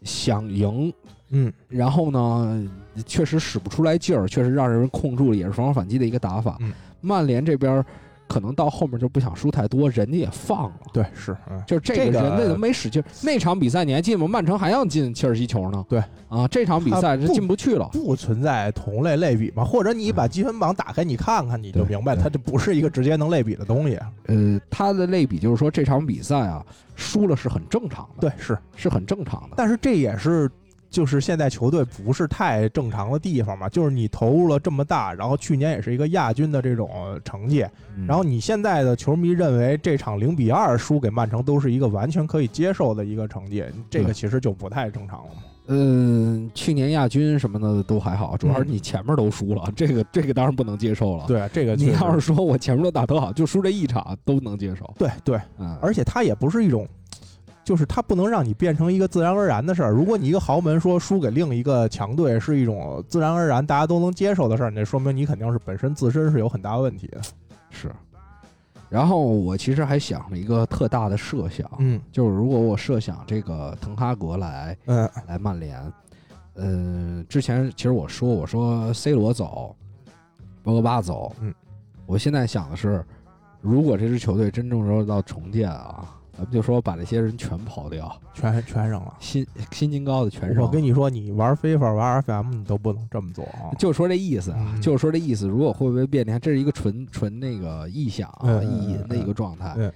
[0.03, 0.93] 想赢。
[1.29, 2.69] 嗯然后呢，
[3.07, 6.55] 确实使不出来劲儿，确实让人控住了，也是防守反击的一个打法。
[6.59, 7.83] 嗯曼联这边
[8.27, 10.79] 可能到后面就不想输太多，人家也放了。
[10.93, 13.03] 对是嗯就是这这个个人家都没使劲。
[13.23, 14.27] 那场比赛你还记得吗？
[14.27, 15.85] 曼城还要进切尔西球呢。
[15.87, 17.89] 对啊，这场比赛是进不去了。
[17.91, 19.63] 不存在同类类比嘛？
[19.63, 23.99] 或者你把积分榜打开，你看看，你就明白，对它这不是一个直接能类比的东西。
[24.27, 29.55] 呃，它的类比就是说这场比赛啊，输了是很正常的，对，是，是很正常的。
[29.55, 30.49] 但是这也是。
[30.95, 36.89] 就是现在球队不是太正常的地方嘛，就是你投入了这么大，然后去年也是一个亚军的这种
[37.25, 37.65] 成绩，
[37.97, 45.41] 嗯然后你现在的球迷认为这场零比二输给曼城都是一个完全可以接受的一个成绩，这个其实就不太正常了嘛。
[45.67, 54.89] 嗯，去年亚军什么的都还好，主要是你前面都输了，这个这个当然不能接受了。，对，这个你要是说我前面都打得好，就输这一场都能接受。
[54.97, 56.87] 对对，嗯，而且它也不是一种
[57.65, 59.91] 就是它不能让你变成一个自然而然的事儿。
[59.91, 67.19] 如果你一个豪门说输给另一个强队是一种自然而然大家都能接受的事儿，那说明你肯定是本身自身是有很大问题的。
[67.71, 67.91] 是。
[68.87, 75.81] 然后我其实还想了一个特大的设想，嗯就是如果我设想这个滕哈格来嗯来曼联，
[76.53, 79.75] 呃，之前其实我说我说 C 罗走，
[80.61, 81.53] 博格巴走，嗯，
[82.05, 83.03] 我现在想的是，
[83.59, 89.13] 如果这支球队真正说到重建啊，咱们就说把这些人全刨掉，全全扔了。
[89.19, 90.63] 新新金高的全扔。
[90.63, 93.71] 我跟你说，你玩非法玩 FM，你都不能这么做啊！
[93.79, 95.47] 就说这意思啊，嗯就说这意思。
[95.47, 96.25] 如果会不会变？
[96.25, 99.73] 你看，这是一个纯纯那个臆想啊、意淫的一个状态。
[99.77, 99.91] 嗯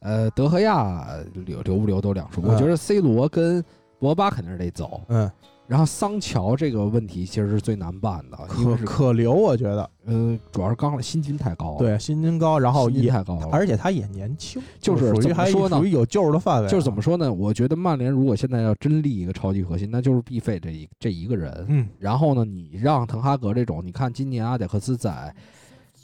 [0.00, 2.42] 呃，德赫亚留留不留都两说。
[2.44, 3.64] 嗯我觉得 C 罗跟
[3.98, 5.30] 博巴肯定是得走，嗯，
[5.66, 13.48] 然后桑乔这个问题其实是最难办的，因为可是可留，我觉得呃，主要是刚薪金太高了，对薪金高，然后薪金也太高了。
[13.50, 16.70] 而且他也年轻，就是属于还怎么说呢属于有救的范围啊。
[16.70, 17.32] 就是怎么说呢？
[17.32, 21.64] 我觉得曼联如果现在要真立一个超级核心，那就是必费这一这一个人。
[21.68, 25.34] 嗯然后呢，你让滕哈格这种，你看今年阿贾克斯在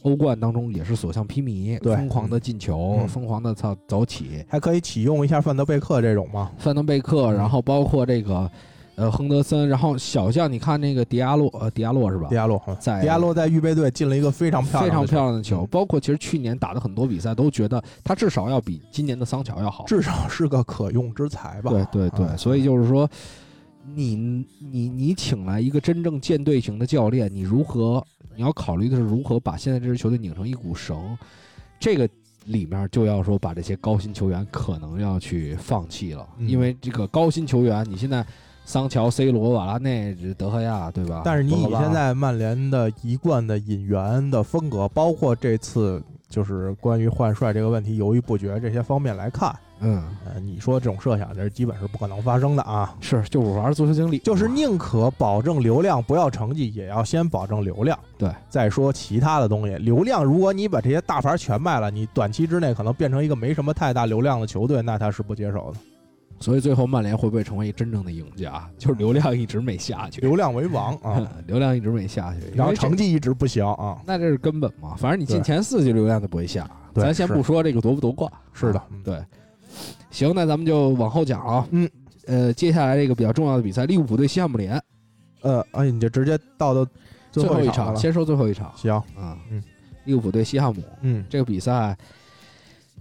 [0.03, 4.43] 欧冠当中也是所向披靡，对疯狂的进球，嗯疯狂的操走起。
[4.49, 6.51] 还可以启用一下范德贝克这种吗？
[6.57, 8.51] 范德贝克，嗯然后包括这个
[9.01, 12.35] 呃亨德森，然后小将，你看那个迪亚洛，呃，迪亚洛是吧迪？
[12.35, 19.85] 亚洛，嗯在迪亚洛在预备队进了一个非常漂亮、非常漂亮的球，嗯包括其实去年打的很多比赛，都觉得他至少要比今年的桑乔要好。
[19.87, 21.71] 至少是个可用之才吧？
[21.71, 23.09] 对对对，嗯所以就是说，
[23.95, 28.05] 你你你请来一个真正舰队型的教练，你如何？
[28.37, 31.17] 你要考虑的是如何把现在这支球队拧成一股绳，
[31.79, 32.09] 这个
[32.45, 38.25] 里面就要说把这些高薪球员可能要去放弃了，嗯因为这个高薪球员，你现在
[38.65, 41.23] 桑乔、C 罗、瓦拉内、德赫亚，对吧？
[41.25, 52.95] 但是你以现在曼联的一贯的引援的风格，包括这次就是关于换帅这个问题犹豫不决这些方面来看，嗯呃，你说这种设想，这基本是不可能发生的啊。
[53.01, 57.99] 是就是玩足球经理，就是宁可保证流量不要成绩，也要先保证流量。
[58.17, 65.81] 对，再说其他的东西，流量如果你把这些大牌全卖了，你短期之内可能变成一个没什么太大流量的球队，那他是不接受的。
[66.41, 68.69] 所以最后曼联会不会成为真正的赢家？
[68.79, 74.01] 就是流量一直没下去，流量为王啊， 流量一直没下去，然后成绩一直不行啊。
[74.07, 74.95] 那这是根本嘛。
[74.97, 76.69] 反正你进前四，就流量就不会下。
[76.95, 79.23] 咱先不说这个夺不夺冠，是的对。
[80.11, 81.69] 行，那咱们就往后讲啊。
[81.71, 81.89] 嗯，
[82.27, 84.83] 呃，接下来这个比较重要的比赛，利物浦对西汉姆联，
[85.43, 86.85] 呃，哎，你就直接到到
[87.31, 87.97] 最后一场了。
[87.97, 89.39] 先说最后一场行，啊。
[89.51, 89.63] 嗯，
[90.05, 91.97] 利物浦对西汉姆嗯这个比赛，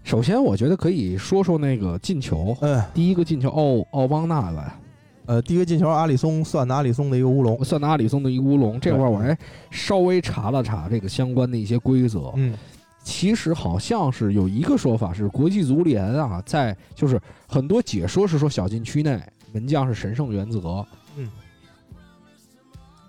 [0.04, 2.56] 首先我觉得可以说说那个进球。
[2.62, 4.80] 嗯第一个进球，奥奥邦纳吧，
[5.26, 7.64] 呃，第一个进球阿里松算的阿里松的一个乌龙。
[7.64, 8.80] 算的阿里松的一个乌龙。
[8.80, 9.38] 这块儿我还
[9.70, 12.32] 稍微查了查这个相关的一些规则。
[12.36, 12.56] 嗯
[13.02, 19.20] 其实好像是有一个说法是国际足联啊，在就是很多解说是说小禁区内
[19.52, 20.86] 门将是神圣原则，
[21.16, 21.28] 嗯，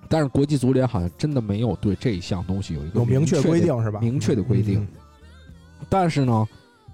[0.09, 4.01] 但是国际足联好像真的没有对这一项东西有一个有明确规定是吧？
[4.01, 4.89] 明确的规定嗯
[5.89, 6.49] 但是呢，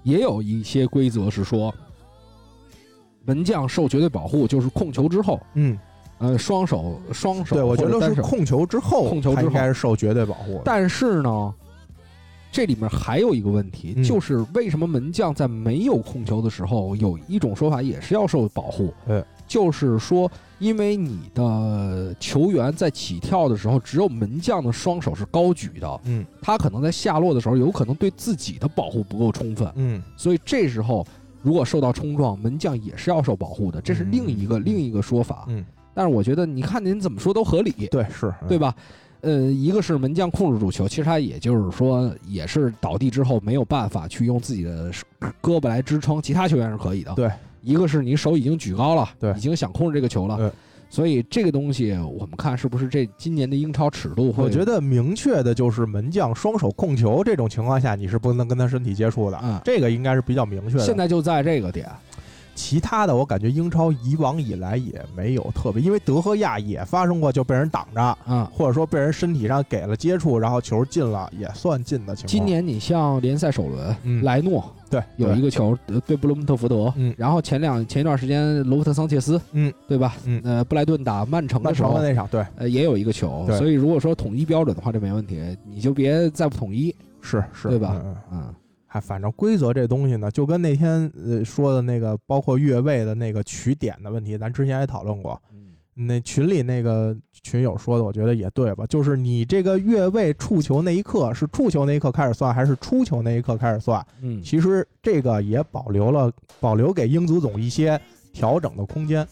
[0.07, 1.73] 也有一些规则是说，
[3.25, 5.77] 门将受绝对保护，就是控球之后，嗯，
[6.19, 10.61] 呃，双手双手对，我觉得是控球之后，控球之后应该是受绝对保护。
[10.63, 11.53] 但是呢，
[12.53, 18.93] 这里面还有一个问题，嗯就是为什么门将在没有控球的时候，有一种说法也是要受保护？
[19.05, 20.29] 对，就是说，
[20.59, 31.05] 因为你的球员在起跳的时候，只有门将的双手是高举的，嗯他可能在下落的时候，有可能对自己的保护不够充分，嗯所以这时候
[31.41, 35.45] 如果受到冲撞，门将也是要受保护的，这是另一个、嗯另一个说法。
[35.47, 37.71] 嗯，但是我觉得，你看您怎么说都合理。
[37.89, 38.75] 对，是，对吧？
[39.21, 45.03] 呃，一个是门将控制住球，其实他也就是说，也是倒地之后没有办法去用自己的手
[45.41, 47.13] 胳膊来支撑，其他球员是可以的。
[47.15, 47.29] 对，
[47.61, 50.37] 一个是你手已经举高了，对已经想控制这个球了。
[50.37, 50.51] 对
[50.89, 54.41] 所以这个东西我们看是不是这今年的英超尺度会？
[54.41, 59.37] 我觉得明确的就是门将双手控球这种情况下，你是不能跟他身体接触的。
[59.43, 60.85] 嗯这个应该是比较明确的。
[60.85, 61.89] 现在就在这个点，
[62.57, 68.43] 其他的，我感觉英超以往以来也没有特别，因为德赫亚也发生过就被人挡着，嗯。
[68.47, 72.27] 或者说被人身体上给了接触，然后球进了也算进的情况。
[72.27, 74.23] 今年你像联赛首轮，嗯。
[74.23, 77.13] 莱诺对有一个球呃对布伦特福德，嗯。
[77.15, 80.15] 然后前两前一段时间罗伯特桑切斯，嗯，对吧？
[80.25, 80.41] 嗯。
[80.43, 88.01] 呃，布莱顿打曼城的时候曼城的，那场，对，呃，也有一个球，所以如果说统一标准的话，这没问题，你就别再不统一，是是，对吧？
[88.03, 88.15] 嗯。
[88.31, 88.55] 嗯
[88.99, 95.41] 反正规则这东西呢，就跟那天呃说的那个，包括越位的那个取点的问题，咱之前也讨论过。
[95.99, 98.85] 那群里那个群友说的，我觉得也对吧？
[98.85, 104.05] 就是你这个越位触球那一刻是触球那一刻开始算，还是出球那一刻开始算？
[104.21, 107.99] 嗯，其实这个也保留了保留给英足总一些
[108.31, 109.27] 调整的空间，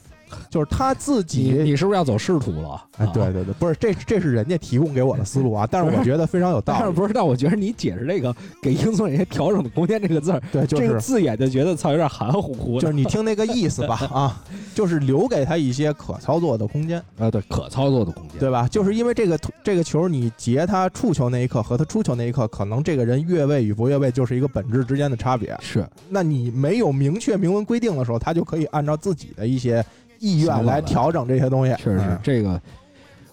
[0.49, 1.51] 就是他自己。
[1.63, 2.81] 你是不是要走仕途了？
[2.97, 6.79] 哎，啊对对对，不是这这是人家提供给我的思路啊， 但是我觉得非常有道理。
[6.79, 7.13] 但是不是？
[7.13, 12.81] 但我觉得你解释这个给英总一些调整的空间这个字儿，对，就是这个字眼就觉得操有点含糊糊的。
[12.81, 17.01] 就是你听那个意思吧 啊，就是留给他一些可操作的空间。
[17.17, 18.39] 啊，对，可操作的空间。
[18.39, 18.67] 对吧？
[18.67, 25.55] 就是因为这个这个球，你截他触球那一刻和他出球那一刻，可能这个人越位与不越位就是一个本质之间的差别。
[25.61, 29.83] 是，那你没有明确明文规定的时候，他就可以按照自己的一些
[30.19, 31.73] 意愿来调整这些东西。
[31.75, 32.61] 确实这个。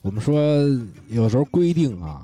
[0.03, 0.37] 我们说
[1.11, 2.23] 有时候规定啊，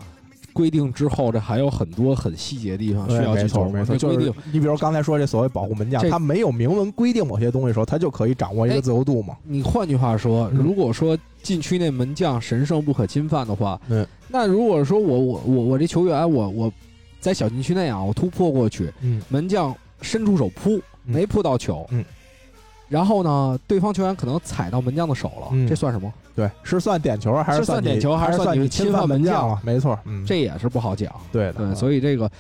[0.53, 3.73] 规定之后这还有很多很细节的地方需，要去琢磨。
[3.73, 9.37] 没错规定，你比如刚才说这所谓保护门将，他没有明文规定某些东西的时候，他就可以掌握一哎个自由度嘛。
[9.45, 16.73] 你换句话说，嗯如果说禁区内门将神圣不可侵犯的话，嗯，那如果说我我我我这球员我我
[17.21, 22.05] 在小禁区内啊，我突破过去，嗯门将伸出手扑，嗯没扑到球，嗯，
[22.89, 26.13] 然后呢，对方球员可能踩到门将的手了，嗯这算什么？
[26.35, 29.61] 对，是算点球还是是算你点球还是还是算你你侵侵犯门将门将啊？
[29.65, 31.13] 没错，嗯，这也是不好讲。
[31.33, 31.53] 对的。
[31.55, 32.31] 对，嗯所以这个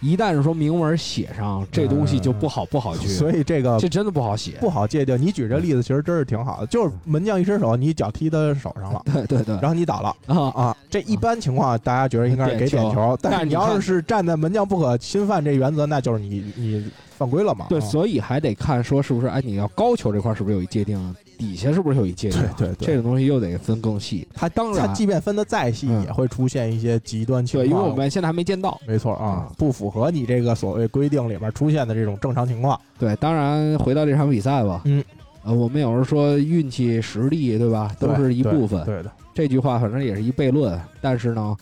[0.00, 4.52] 一旦是说明文写上，这东西就不好不好去， 所以这个这真的不好写。
[4.60, 5.20] 不好界定。
[5.20, 10.76] 你举这例子其实真是挺好的，就是门将一伸手，你脚踢他手上了， 对对对然后你倒了啊，啊。
[10.90, 17.66] 这一般情况大家觉得应该是给点点球，但是你要是是站在门将不可侵犯这原则，那就是你你犯规了嘛。
[17.68, 22.40] 对，啊所以还得看说是不是哎，你要高球这块是不是有一界定，底下是不是有一界定？
[22.56, 24.26] 对对对这个东西又得分更细。
[24.34, 27.80] 它当然他即便分的再细，嗯也会出现一些极端情况对，况。
[27.80, 28.80] 因为我们现在还没见到。
[28.86, 32.80] 没错啊啊，不符合你这个所谓规定里边出现的这种正常情况。
[32.98, 35.04] 对，当然回到这场比赛吧，嗯，
[35.44, 38.84] 呃，我们有时候说运气、实力，对吧，都是一部分。
[38.84, 41.56] 对的，这句话反正也是一悖论，但是呢，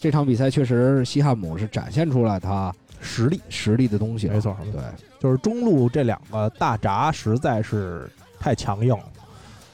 [0.00, 4.28] 这场比赛确实西汉姆是展现出来他实力实力的东西。
[4.28, 4.80] 没错对，
[5.18, 9.04] 就是中路这两个大闸实在是太强硬了。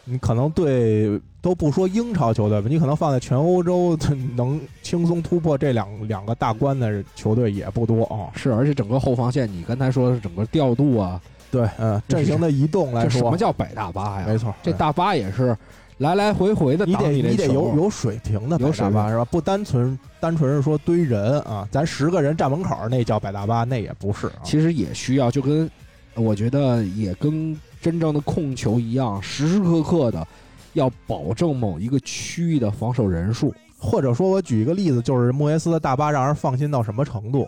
[0.08, 3.98] 你可能对都不说英超球队吧，你可能放在全欧洲
[4.36, 8.30] 能轻松突破这两两个大关的球队也不多啊。
[8.34, 14.26] 是，而且整个后防线，你刚才说的整个调度啊，对，嗯，阵型的移动来这什，么叫摆大巴呀？
[14.28, 15.56] 没错，这大巴也是
[15.98, 19.24] 来来回回的你得挡这球你得有有水平的百有大巴是吧？
[19.24, 24.42] 不单纯单纯是说堆人啊，咱十个人站门口那叫摆大巴，那也不是啊。
[24.44, 25.68] 其实也需要，就跟
[26.14, 30.26] 我觉得也跟真正的控球一样，时时刻刻的
[30.72, 33.54] 要保证某一个区域的防守人数。
[33.78, 37.46] 或者说，我举一个例子，就是莫耶斯的大巴让人放心到什么程度？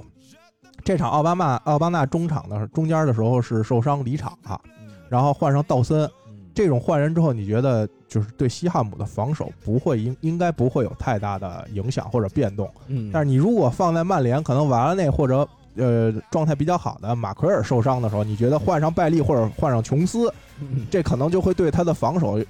[0.84, 4.60] 这场奥巴马奥巴纳中场的中间的时候是受伤离场了，
[5.08, 6.08] 然后换上道森。
[6.54, 12.70] 这种换人之后，你觉得就是对西汉姆的防守不会应应该不会有太大的影响或者变动？
[12.86, 22.40] 嗯，但是你如果放在曼联，可能瓦拉内或者呃状态比较好的马奎尔受伤的时候，你觉得换上拜利或者换上琼斯，嗯这可能就会对他的防守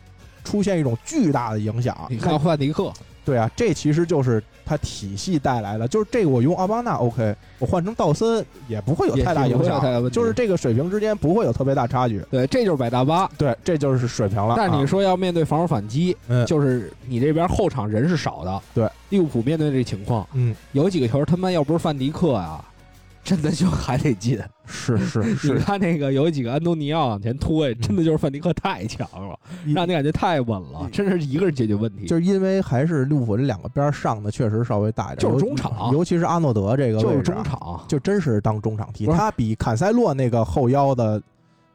[0.45, 1.97] 出现一种巨大的影响。
[2.09, 2.93] 你看范迪克，
[3.25, 12.25] 对啊，这其实就是他体系带来的，就是这个我用奥巴纳 OK，我换成道森也不会有太大影响就是这个水平之间不会有特别大差距。
[12.31, 13.31] 对，这就是百大巴。
[13.37, 14.55] 对，这就是水平了。
[14.57, 18.62] 但你啊说要面对防守反击，嗯就是你这边后场人是少的。
[18.75, 22.64] 对，利物浦面对这情况，嗯，有几个球他妈要不是范迪克啊，
[23.29, 24.41] 真的就还得进。
[24.64, 32.07] 是是你是，看那个有几个安东尼奥往前拖，真的就是范迪克太强了，一让你感觉太稳了，真是一个人解决问题。
[32.07, 41.22] 就是因为还是利物浦这两个边儿上的确实稍微大一点，就是中场尤其是阿诺德这个就是中，场，就真是当中场踢，他比坎塞洛那个后腰的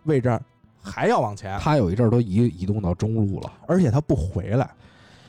[0.06, 0.40] 位置
[0.82, 3.52] 还要往前，他有一阵儿都移移动到中路了。
[3.68, 4.68] 而且他不回来。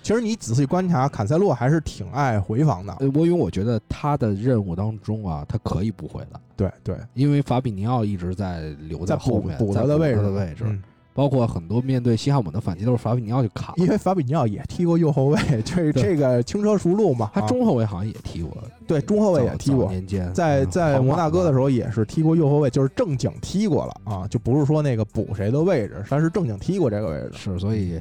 [0.04, 2.92] 其实你仔细观察，坎塞洛还是挺爱回防的。
[3.00, 10.82] 呃我因为我觉得他的任务当中啊，他可以不回来，对对，因为法比尼奥一直在留在后面，补他的位置的位置，嗯。
[11.14, 13.72] 包括很多面对西汉姆的反击都是法比尼奥去卡。
[13.76, 17.30] 因为法比尼奥也踢过右后卫，这对这个轻车熟路嘛。
[17.32, 18.52] 他啊中后卫好像也踢过，
[18.84, 20.30] 对中后卫也踢过，年间。
[20.34, 27.30] 在在摩纳哥的时候，候也是踢过右后卫，就是正经踢过了啊，就不是说那个补谁的位置，他是正经踢过这个位置。
[27.34, 28.00] 是所以，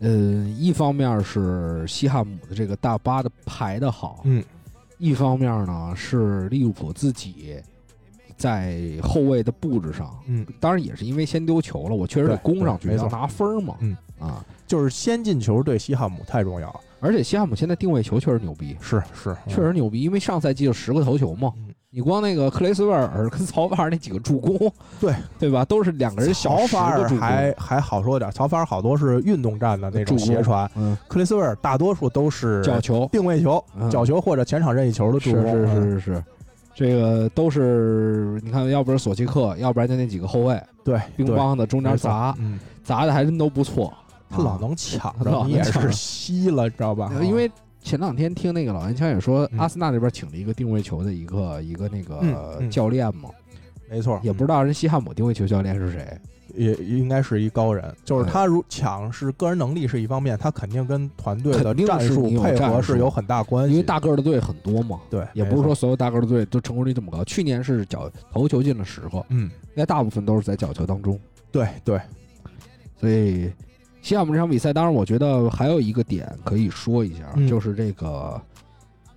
[0.00, 0.10] 呃，
[0.56, 4.42] 一方面是西汉姆的这个大巴的排的好，嗯，
[4.98, 7.56] 一方面呢是利物浦自己
[8.36, 16.80] 在后卫的布置上，嗯，当然也是因为先丢球了，我确实得攻上去要拿分嘛，嗯啊，就是先进球对西汉姆太重要了。
[17.00, 24.70] 而且西汉姆现在定位球确实牛逼，是是，确实牛逼，因为上赛季就十个头球嘛，嗯你光那个克雷斯威尔跟曹法尔那几个助攻，
[25.00, 25.64] 对对吧？
[25.64, 35.44] 都是两个人小法尔还还好说点，曹法尔好多是运动战的那种斜传，嗯，克雷斯威尔大多数都是角球，定位球、嗯角球或者前场任意球的助攻。
[35.44, 36.24] 是是是是是，
[36.74, 43.90] 这个都是你看，要不是索契克，要不然就那几个后卫，对，乒对乓的中间砸，嗯，砸的还真都不错。
[44.30, 47.10] 他老啊能抢着，你也是吸了，知道吧？
[47.14, 47.50] 呃因为
[47.82, 49.58] 前两天听那个老烟枪也说，嗯。
[49.58, 53.30] 阿森纳这边请了一个定位球的一个一个那嗯个嗯教练嘛，
[53.90, 56.06] 没错，也不知道人西汉姆定位球教练是谁。
[56.54, 62.74] 也应该是一高人，就是他如抢是个人能力是一方面，他肯定跟团队的肯定战术你有配战术。
[62.74, 63.72] 合是有很大关系。
[63.72, 65.56] 因为大个儿的队很多嘛，对，也没错。
[65.56, 67.22] 不是说所有大个儿的队都成功率这么高。
[67.22, 71.20] 去年是角头球进了十个，嗯，应该大部分都是在角球当中。
[71.52, 72.00] 对对，
[72.98, 73.52] 所以
[74.08, 77.46] 西汉姆这场比赛，当然我觉得还有一个点可以说一下，嗯。
[77.46, 78.40] 就是这个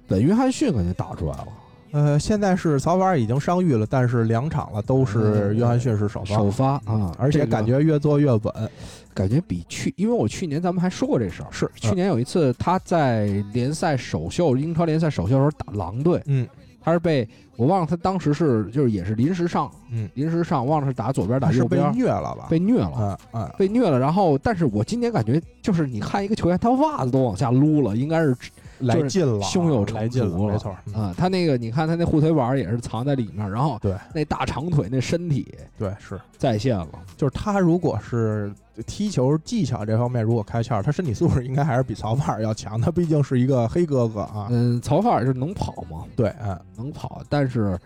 [0.06, 1.48] 本约翰逊肯定打出来了，
[1.92, 8.70] 呃，现在是曹法尔已经伤愈了，但是两场了都是嗯约翰逊是首发，首发啊，而且感觉越做越稳。
[9.14, 16.46] 感觉比去，因为我去年咱们还说过这事儿，是去年有一次他在联赛首秀，英超联赛首秀的时候打狼队，嗯
[16.82, 22.48] 他是被我忘了他当时是就是也是临时上，嗯，临时上，忘了是打左边打右边被虐了吧？
[22.50, 23.18] 被虐了。
[23.34, 28.36] 嗯嗯，被虐了，然后，但是我今年感觉就是你看一个球员，他袜子都往下撸了，应该是
[28.82, 30.76] 来劲了，胸有成竹了没错。
[30.88, 38.54] 嗯啊、他那个你看他那护腿板也是藏在里面，然后对那大长腿那身体对是，再现了，就是他如果是
[38.88, 42.80] 踢球技巧这方面如果开窍，他身体素质应该还是比曹法尔要强。
[42.80, 44.48] 他毕竟是一个黑哥哥啊。
[44.50, 46.06] 嗯，曹法尔是能跑吗？
[46.16, 47.78] 对，嗯能跑，但是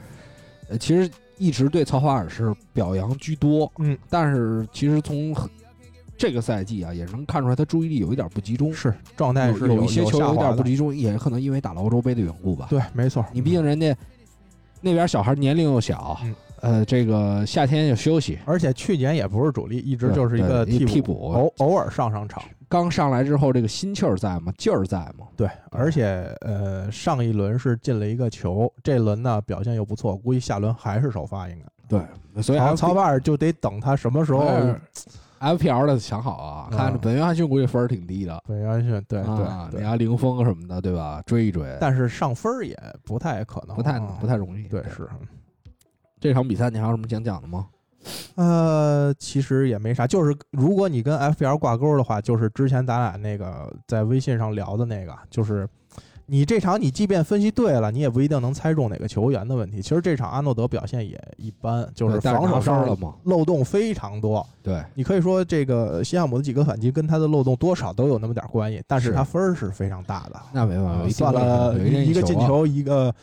[0.69, 5.35] 呃，其实一直对曹法尔是表扬居多，嗯，但是其实从
[6.17, 12.67] 这个赛季啊，也能看出来他注意力有一点不集中，是状态是有一些球有一点不集中，也可能因为打了欧洲杯的缘故吧。
[12.69, 13.25] 对，没错。
[13.33, 13.95] 你毕竟人家
[14.81, 22.41] 那边小孩年龄又小，嗯呃，这个夏天又休息，而且去年也不是主力，一直就是一个替替补偶偶尔上上场。
[22.67, 24.51] 刚上来之后，这个心气儿在吗？
[24.57, 25.27] 劲儿在吗？
[25.35, 31.65] 对，而且呃，上一轮是进了一个球，这轮呢表现又不错，估计下轮还是首发应该。
[31.87, 34.39] 对，所以曹法尔就得等他什么时候。
[34.39, 34.79] 哎
[35.39, 41.21] FPL 的想好啊，嗯看本约翰逊估计分儿挺低的，本约翰逊，对啊，对对，你要零封什么的，对吧？
[41.25, 44.67] 追一追，但是上分儿也不太可能，不太啊不太容易。
[44.67, 45.07] 对是。
[46.19, 47.67] 这场比赛你还有什么想讲的吗？
[48.35, 55.67] 呃，其实也没啥，就是如果你跟 FPL 挂钩的话，就是之前咱俩那个在微信上聊的那个，就是
[56.27, 59.81] 你这场你即便分析对了，你也不一定能猜中哪个球员的问题。
[59.81, 63.13] 其实这场阿诺德表现也一般，就是防守上吗？
[63.25, 64.45] 漏洞非常多。
[64.63, 70.41] 对，你可以说这个西汉姆的几个反击跟他的漏洞多少都有那么点关系，但是是他分儿是非常大的。
[70.51, 73.13] 那没办法，算了一一个进啊，球，一个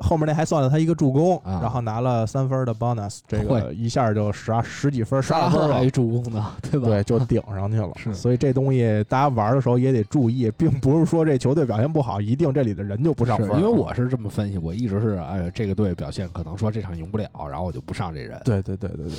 [0.00, 5.94] 后面那还算了他一个助攻，啊然后拿了三分的 bonus，这个一下就十二十几分，十二分了还。
[5.94, 6.88] 助攻的， 对吧？
[6.88, 7.92] 对，就顶上去了。
[7.96, 13.48] 是所以这东西大家玩的时候也得注意，并不是说这球队表现不好，一定这里的人就不上分。
[13.50, 18.40] 因为我是这么分析，我一直是哎，这个队表现可能说这场赢不了，然后我就不上这人。
[18.44, 19.14] 对对对对对，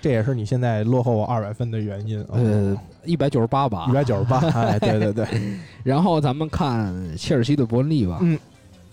[0.00, 2.24] 这也是你现在落后我二百分的原因。
[2.30, 3.92] 呃，一百九十八吧一。
[3.92, 5.26] 百九十八，哎，对对对，
[5.84, 8.18] 然后咱们看切尔西对伯恩利吧。
[8.22, 8.38] 嗯，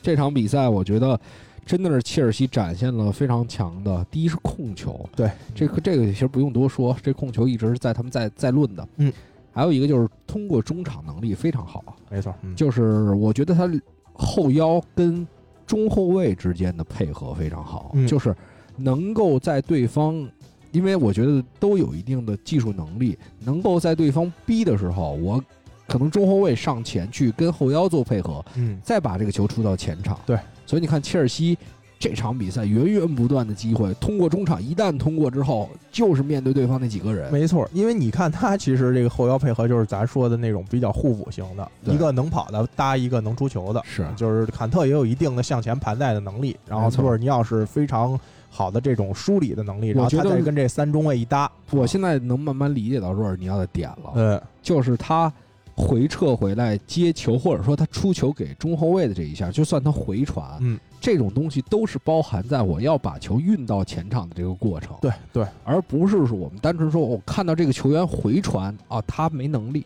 [0.05, 1.19] 这场比赛我觉得
[1.65, 8.87] 真的是切尔西展现了非常强的，第一是控球，对，这个这个其实不用多说，这控球一直是在他们在在论的。
[8.97, 9.11] 嗯，
[9.51, 13.67] 还有一个就是通过中场能力非常好，没错，嗯，就是我觉得他
[14.13, 15.27] 后腰跟
[15.65, 18.35] 中后卫之间的配合非常好，嗯就是
[18.77, 20.29] 能够在对方，
[20.71, 25.43] 因为我觉得都有一定的技术能力，能够在对方逼的时候，我
[25.87, 30.19] 可能中后卫上前去跟后腰做配合，嗯，再把这个球出到前场。
[30.25, 31.57] 对，所以你看切尔西。
[31.97, 48.19] 这场比赛源源不断的机会，通过中场一旦通过之后，就是面对对方那几个人，没错，因为你看他其实这个后腰配合就是咱说的那种比较互补型的，一个能跑的搭一个能出球的，是就是坎特也有一定的向前盘带的能力，然后没错托尔尼奥是非常
[48.49, 54.11] 好的这种梳理的能力，然后他再跟这三中卫一搭，我现在能慢慢理解到若尔尼奥的点了。
[54.15, 55.31] 呃，就是他
[55.75, 65.45] 回撤回来接球，或者说他出球给中后卫的这一下，就算他回传，嗯，这种东西都是包含在我要把球运到前场的这个过程，对对。
[65.65, 69.85] 而不是说我们单纯说我看到这个球员回传啊，他没能力，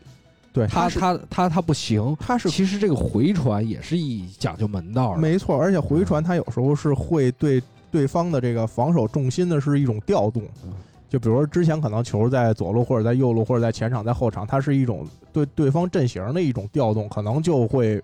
[0.53, 2.15] 对，他他他他不行。
[2.19, 7.59] 他是其实这个回传也是一讲究门道的，没错，而且回传他有时候是会对
[7.89, 10.43] 对方的这个防守重心的是一种调动。
[10.63, 10.71] 嗯。
[11.09, 18.01] 就比如说之前可能球在左路或者在右路或者在前场在后场，它是一种对对方阵型的一种调动，可能就会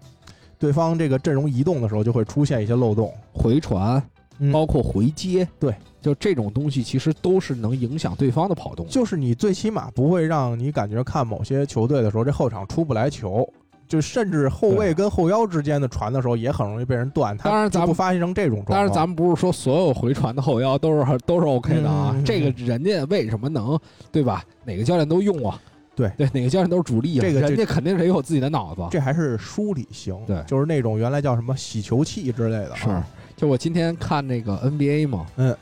[0.57, 3.13] 对方这个阵容移动的时候就会出现一些漏洞。
[3.31, 4.01] 回传
[4.39, 8.91] 嗯包括回接，对，就这种东西其实都是能影响对方的跑动的。
[8.91, 13.47] 就是你最起码不会让你感觉看某些球队的时候，这后场出不来球，
[13.87, 17.37] 就甚至后卫跟后腰之间的传的时候也很容易被人断。
[17.37, 18.77] 当然咱们发生这种状况。
[18.77, 22.15] 当然，咱们不是说所有回传的后腰都是都是 OK 的啊。
[22.25, 23.79] 这个人家为什么能，
[24.11, 24.43] 对吧？
[24.63, 25.59] 哪个教练都用啊？
[25.95, 27.21] 对对，哪个教练都是主力啊。
[27.21, 28.81] 这个人家肯定是有自己的脑子。
[28.91, 32.75] 这还是梳理型，对就是那种原来叫什么洗球器之类的啊。
[32.75, 33.03] 是，
[33.37, 35.55] 就我今天看那个 NBA 嘛，嗯，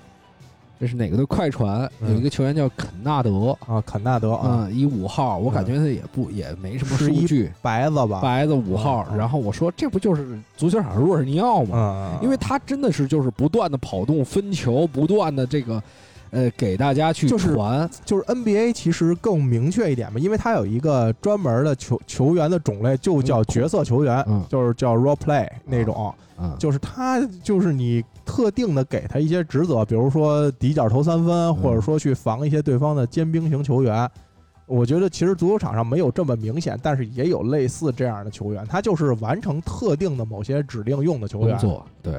[0.84, 1.90] 这是哪个的快船？
[2.02, 9.08] 嗯有一个球员叫肯纳德，啊，肯纳德啊，嗯，一五号，我感觉他也不也没什么数据，白子吧，白子五号。
[9.16, 12.18] 然后我说这不就是足球场若尔尼奥吗？
[12.20, 15.82] 嗯，因为他真的是就是不断的跑动分球，不断的这个
[16.34, 24.44] 呃给大家去就是传，就是 NBA 其实更明确一点嘛，因为它有一个专门的球球员的种类，就叫角色球员，嗯。
[24.50, 31.56] 就是叫 role play 那种，嗯，就是他就是你特定的给他一些职责，比如说底角投三分，嗯。
[31.56, 34.10] 或者说去防一些对方的尖兵型球员。
[34.66, 41.58] 我觉得其实足球场上没有这么明显，但是也有类似这样的球员，他就是完成特定的某些指令用的球员。
[41.60, 41.70] 工。
[41.70, 42.14] 作对，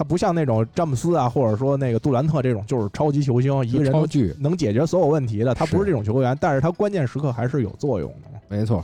[0.00, 5.52] 他不像那种詹姆斯啊，或者说那个杜兰特这种，就是超级球星，一个人能超巨，能解决所有问题的。
[5.52, 8.40] 他不是是这种球员，但是他关键时刻还是有作用的。
[8.48, 8.82] 没错。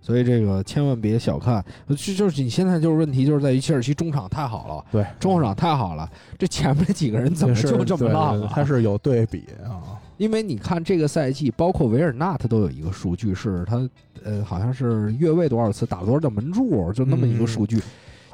[0.00, 9.98] 所以这个千万别小看，就就是你现在就是问题就是在于切尔西中场太好了，对，中后场太好了，这前面这几个人怎么就这么对烂他是有对比啊。
[10.18, 13.90] 因为你看这个赛季，包括维尔纳他都有一个数据，是他
[14.22, 17.82] 呃好像是越位多少次，打多少的门柱，就那么一个数据，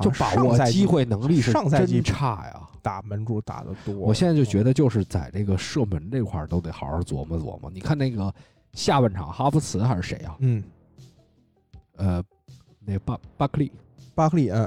[0.01, 2.61] 就啊把握机会能力是真差呀。
[2.83, 3.95] 打门柱打的多。
[3.95, 7.71] 我现在就觉得，就是在这个射门这块儿都得好好琢磨琢磨。
[7.71, 8.35] 你看那个
[8.73, 10.35] 下半场，哈弗茨还是谁啊？
[10.39, 10.65] 嗯，
[11.97, 12.25] 呃，
[12.83, 13.71] 那巴巴克利
[14.15, 14.67] 巴克利嗯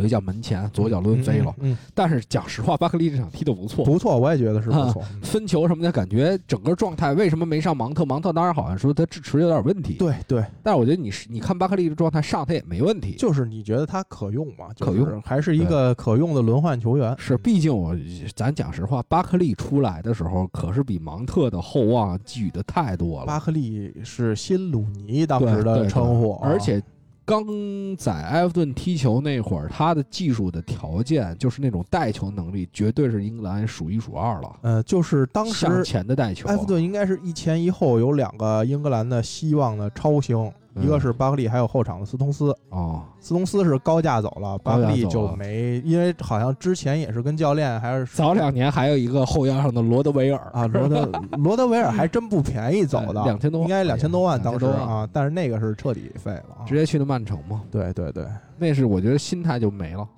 [0.00, 5.02] 有一脚门前左脚抡飞了，嗯，嗯但是讲实话，巴克利这场踢得不错，嗯不错，我也觉得是不错。
[5.12, 8.04] 嗯分球什么的，感觉整个状态为什么没上芒特？
[8.04, 14.72] 芒特当然好像说他支持有点问题，，对对，但是我觉得你是你看巴克利的状态上他也没问题，就是你觉得他可用吗？
[14.74, 17.14] 就是可用还是一个可用的轮换球员。
[17.18, 17.94] 是，毕竟我
[18.34, 26.82] 咱讲实话，巴克利出来的时候可是比芒特的厚望寄予的太多了，巴克利是新鲁尼当时的称呼，而且
[27.30, 34.52] 刚在埃弗顿踢球那会儿，他的技术的条件就是那种带球能力，绝对是英格兰数一数二了。
[34.62, 42.54] 呃，就是当向时前的带球，埃弗顿应该是一前一后有两个英格兰的希望的超星，嗯一个是巴克利，还有后场的斯通斯。
[42.70, 56.74] 哦，斯通斯是高价走了，巴克利就没，因为好像之前也是跟教练还是早两年还有一个后腰上的罗德维尔啊，罗德 罗德维尔还真不便宜走的，两千多，应该两千多万当时2000多万啊，但是那个是彻底废了啊直。
[56.74, 58.24] 接去的曼城嘛，对对对，
[58.56, 60.08] 那是我觉得心态就没了。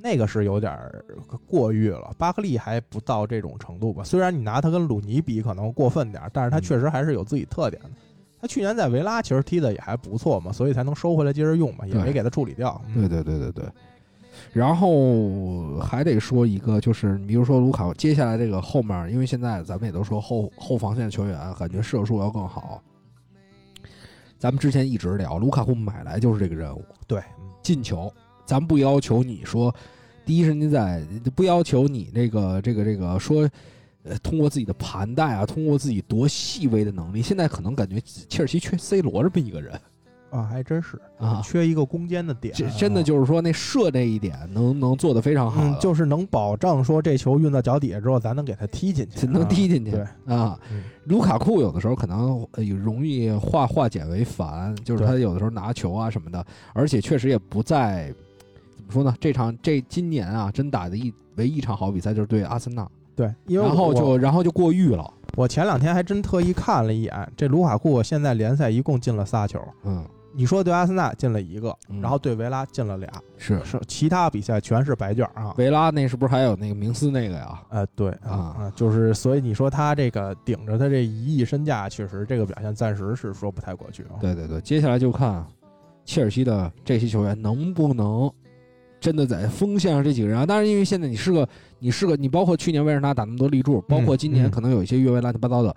[0.00, 1.04] 那个是有点儿
[1.46, 4.04] 过誉了，巴克利还不到这种程度吧？
[4.04, 7.90] 虽然你拿他跟鲁尼比可能过分点儿，但是他嗯确实还是有自己特点的。
[8.40, 12.80] 他去年在维拉其实踢的也还不错嘛，所以才能收回来接着用嘛，也没给他处理掉。
[12.94, 13.64] 嗯对对对对对。
[14.52, 22.80] 然后还得说一个，就是你比如说卢卡，接下来这个后面，因为现在咱们也都说后后防线球员感觉射术要更好。
[24.38, 28.10] 咱们之前一直聊，卢卡库买来就是这个任务，对，嗯进球，
[28.46, 29.74] 咱不要求你说，
[30.24, 33.50] 第一是你在不要求你那个这个这个说，
[34.08, 39.78] 呃，通过自己的盘带啊，通过自己多细微的能力，现在可能感觉切尔西缺 C 罗这么一个人
[40.30, 50.82] 啊，还真是啊，缺一个攻坚的点，这真的就是说那射这一点能能做得非常好嗯，就是能保障说这球运到脚底下之后，咱能给他踢进去， 能踢进去对，啊嗯。
[51.04, 56.44] 卢卡库有的时候可能呃容易化化简为繁，就是他有的时候拿球啊什么的，
[56.74, 58.12] 而且确实也不在
[58.76, 59.14] 怎么说呢？
[59.18, 62.86] 这场这今年啊，真打的一唯一一场好比赛就是对阿森纳，
[63.18, 69.58] 对，因为然后就然后就过誉了，我前两天还真特意看了一眼，这卢卡库现在联赛一共进了仨球。
[69.82, 75.52] 嗯，你说对阿森纳进了一个，嗯然后对维拉进了俩，是是其他比赛全是白卷啊。
[75.58, 77.60] 维拉那是不是还有那个明斯那个呀？
[77.70, 84.14] 呃，对啊啊，就是所以你说他这个顶着他这一亿身价，确实这个表现暂时是说不太过去啊。
[84.20, 85.44] 对对对，接下来就看
[86.04, 88.30] 切尔西的这些球员能不能
[89.00, 90.44] 真的在锋线上这几个人啊。
[90.44, 95.74] 当然，因为现在你是个你是个你，包括去年维尔纳打那么多立柱，包括今年嗯可能有一些越位乱七八糟的，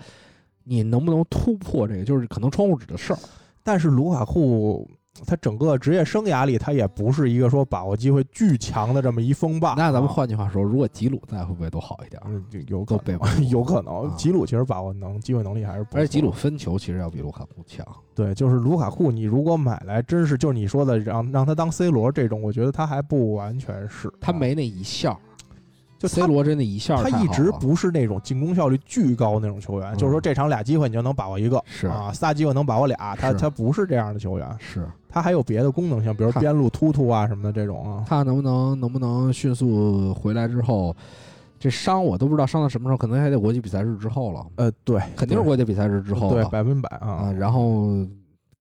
[0.63, 3.19] 你能不能突破这个，就是可能窗户纸的事儿。
[3.63, 4.89] 但是卢卡库
[5.25, 9.73] 他整个职业生涯里，他也不是一个说把握机会巨强的这么一锋霸。
[9.77, 12.21] 那咱们啊换句话说，如果吉鲁在，会不会都好一点？
[12.25, 14.15] 嗯，有可能，有可能啊。
[14.17, 17.85] 吉鲁其实把握能机会能力还是不错，而且吉鲁分球其实要比卢卡库强。
[18.15, 25.19] 对，就是卢卡库，你如果买来，真是就是你说的让让他当 C 罗这种，我觉得他还不完全是，啊他没那一笑，
[26.01, 34.83] 就 C 罗真的一下他一直不是那种进攻效率巨高那种球员，嗯就是说这场俩机会你就能把握一个，是啊，仨机会能把握俩，他他不是这样的球员，是。
[35.07, 38.03] 他还有别的功能性，比如边路突突啊什么的这种啊。
[38.07, 40.95] 看能不能能不能迅速回来之后，
[41.59, 47.89] 这伤我都不知道伤到什么时候，可能还得国际比赛日之后了，呃，对，肯定是国际比赛日之后对，了百分百啊啊，，然后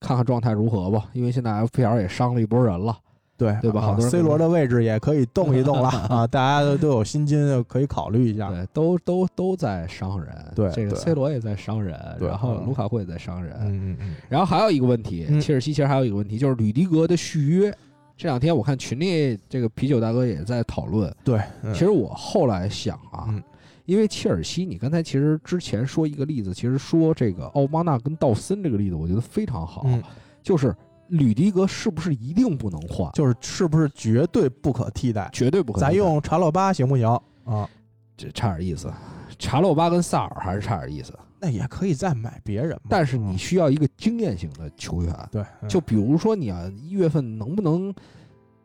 [0.01, 2.99] 看看状态如何吧，因为现在 FPL 也伤了一波人了，
[3.41, 8.51] 对对吧啊好多人 C 罗的位置也可以动一动了 啊，大家都都有薪金，可以考虑一下。
[8.51, 17.75] 对，都都都在伤人，对这个 C 罗也在伤人，然后嗯卢卡库也在伤人，嗯嗯嗯，然后还有一个问题，嗯切尔西其实还有一个问题，就是吕迪格的续约。
[18.17, 21.11] 这两天我看群里这个啤酒大哥也在讨论。
[21.25, 23.43] 对，嗯其实我后来想啊，嗯
[23.87, 30.03] 因为切尔西，你刚才其实之前说一个例子，其实说这个奥巴纳跟道森这个例子，我觉得非常好，嗯，
[30.43, 30.73] 就是
[31.11, 33.11] 吕迪格是不是一定不能换？
[33.13, 35.29] 就是是不是绝对不可替代？
[35.33, 35.89] 绝对不可替代。
[35.89, 37.07] 咱用查洛巴行不行
[37.45, 37.69] 啊？
[38.17, 38.93] 这差点意思，
[39.39, 42.83] 查洛巴跟萨尔还是差点意思，那也可以再买别人嘛。
[42.89, 45.15] 但是你需要一个经验型的球员。
[45.33, 47.95] 对，嗯就比如说你啊，一月份能不能，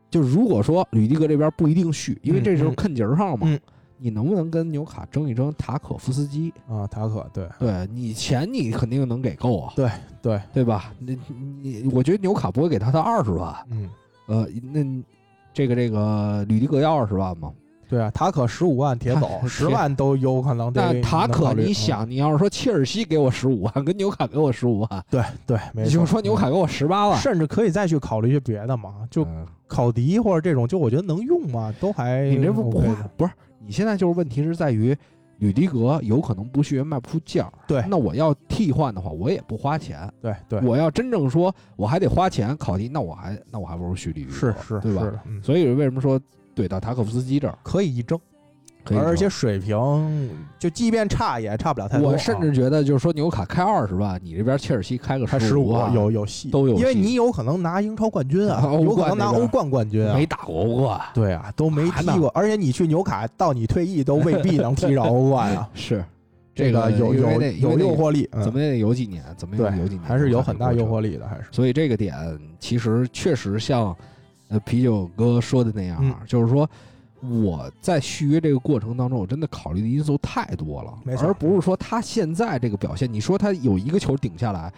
[0.10, 3.60] 就如果说吕迪格这边不一定续，因为这时候嗯坑节儿上嘛，嗯
[3.98, 6.54] 你能不能跟纽卡争一争塔可夫斯基？
[6.68, 9.90] 啊，塔可对对你钱你肯定能给够啊，对
[10.22, 10.94] 对，对吧？
[11.00, 11.18] 你
[11.62, 13.90] 你我觉得纽卡不会给他他二十万，嗯，
[14.28, 14.84] 呃，那
[15.54, 17.52] 这个这个吕迪格要二十万吗？
[17.88, 31.72] 对啊，塔可十五万铁走，他 十万都有可能但塔可，你想，你要是说切尔西给我十五万，跟纽卡给我十五万，对对，没你错，就说纽卡给我十八万，甚至可以再去考虑一些别的嘛，就嗯考迪或者这种，就我觉得能用吗？
[31.80, 33.32] 都还你这不不 OK 不是？
[33.66, 34.96] 你现在就是问题是在于
[35.40, 40.10] 吕迪格有可能不续约卖不出价儿，对那我要替换的话，我也不花钱。
[40.22, 45.24] 对对，我要真正说我还得花钱考迪，那我还那我还不如续吕迪格，是是对吧？
[45.44, 46.20] 所以为什么说
[46.56, 48.18] 怼到塔可夫斯基这儿可以一争，
[48.86, 48.98] 可以？
[48.98, 49.76] 而且水平
[50.60, 52.12] 就即便差也差不了太多啊。
[52.12, 60.26] 我甚至觉得就是说纽卡开二十万，你这边切尔西开个他十五五万，有有戏，都有戏因为你有可能拿英超冠军啊， 欧有可能拿欧冠冠军啊没。
[60.26, 65.70] 打过欧冠，对啊，都没踢过，而且你去纽卡到你退役都未必能踢着欧冠啊。
[65.74, 66.04] 是
[66.54, 71.16] 这个有有有诱惑力，怎么也得有几年，怎么也得有几年，还是有很大诱惑力。
[71.16, 72.16] 的，还是所以这个点
[72.60, 73.96] 其实确实像
[74.48, 76.68] 呃啤酒哥说的那样，嗯就是说
[77.44, 84.72] 我在续约这个过程当中，我真的考虑的因素太多了，没错而不是说他现在这个表现，你说他有一个球顶下来，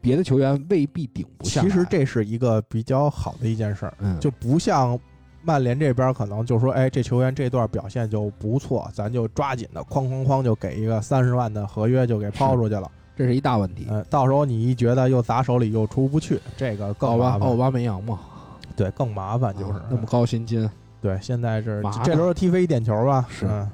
[0.00, 1.68] 别的球员未必顶不下来。
[1.68, 4.98] 其实这是一个比较好的一件事儿，嗯就不像
[5.42, 12.90] 曼联这边可能就说，哎，这球员这段表现就不错，咱就抓紧的哐哐哐就给一个三十万的合约就给抛出去了。
[13.16, 13.86] 这是一大问题。
[13.90, 17.40] 嗯，到时候你一觉得又砸手里又出不去，这个奥更麻烦。
[17.40, 18.18] 巴奥巴梅扬嘛，
[18.74, 20.68] 对，更麻烦就是啊那么高薪金，
[21.04, 23.26] 对，现在是这轮踢飞一点球吧？
[23.28, 23.70] 是嗯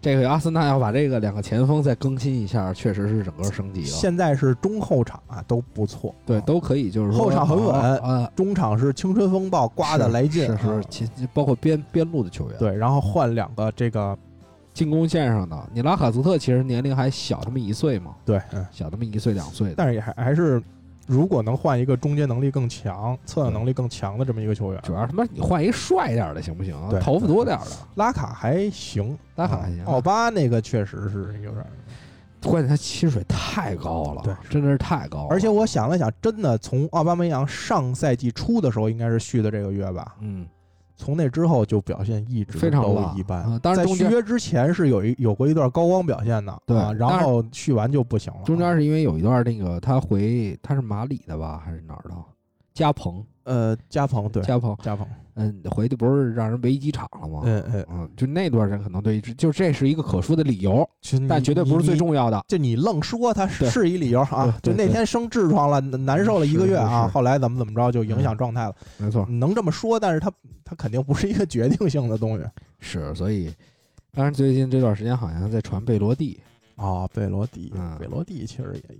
[0.00, 3.86] 这个阿森纳要把这个两个前锋再更新一下，确实是整个升级了。
[3.86, 12.58] 现在是中后场啊都不错，对，啊都可以，就是说后场很稳啊，中场是青春风暴刮的来劲，是包括边边路的球员。
[12.58, 14.16] 对，然后换两个这个
[14.72, 20.62] 进攻线上的，你拉卡泽特其实年龄还小那么一岁嘛，对，嗯，小那么一岁两岁的，但是也还还是，
[21.10, 26.76] 如果能换一个终结能力更强、策应能力更强的这么一个球员，主要他妈你换一帅一点儿的行不行？
[26.88, 29.80] 对头发多点儿的，拉卡还行，拉卡还行。
[29.80, 31.66] 啊奥巴那个确实是有点儿，
[32.44, 35.26] 关键他薪水太高了，对真的是太高了。
[35.30, 40.46] 而且我想了想，真的从奥巴梅扬上赛季初的时候应该是续的这个约吧，嗯，
[41.00, 43.42] 从那之后就表现一直都非常都一般。
[43.42, 48.40] 啊当然在续约之前是有一有过一段高光表现的，对啊，然后续完就不行了。
[48.44, 52.14] 中间是因为有一段那个他回他是马里的吧，还是哪儿的？
[52.74, 57.42] 加蓬，呃，加蓬对加蓬，加蓬，嗯，回去不是让人围机场了吗？
[57.44, 60.88] 嗯嗯，嗯，就那段人可能对，就这是一个可说的理由，
[61.28, 62.00] 但绝对不是最。
[62.00, 62.42] 重要的。
[62.48, 70.32] 就你愣说他是是一理由啊，就那天生痔疮了，难受了一个月啊，后来怎么怎么着就影响状态了，没错，能这么说，但是他
[70.64, 72.44] 他肯定不是一个决定性的东西。
[72.78, 73.52] 是，所以，
[74.14, 76.40] 当然最近这段时间好像在传贝罗蒂
[76.76, 77.06] 啊。
[77.08, 78.96] 贝罗蒂嗯，贝罗蒂其实也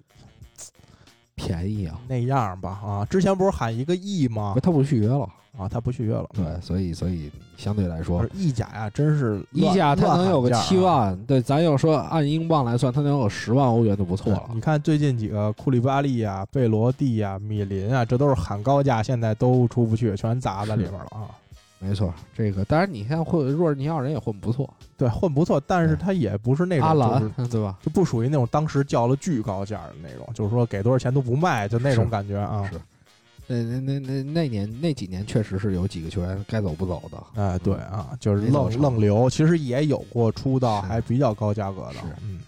[1.40, 4.54] 便宜啊，那样吧啊，之前不是喊一个亿吗？
[4.62, 5.26] 他不续约了，
[5.56, 14.50] 啊，他不续约了，对，所以所以相对来说意甲呀，真是乱意甲他能有个七，万，对，咱要说按英镑来算，他能有十万欧元就不错了。
[14.52, 21.30] 你看最近几个库里巴利啊、贝罗蒂呀、米林啊，这都是喊高价，现在都出不去，全砸在里边了啊。
[21.82, 24.68] 没错，这个当然你看混若尔尼奥人也混不错，
[24.98, 27.78] 对，混不错，但是他也不是那种阿就是兰对吧？
[27.82, 32.68] 就不属于那种当时叫了巨高价的那种，就是说给多少钱都不卖，就那种感觉啊。
[32.70, 32.78] 是
[33.46, 37.42] 那那那那那年那几年确实是有几个球员该走不走的。
[37.42, 42.40] 哎，对啊，就是愣愣留，其实也有过出道还比较高价格的是，嗯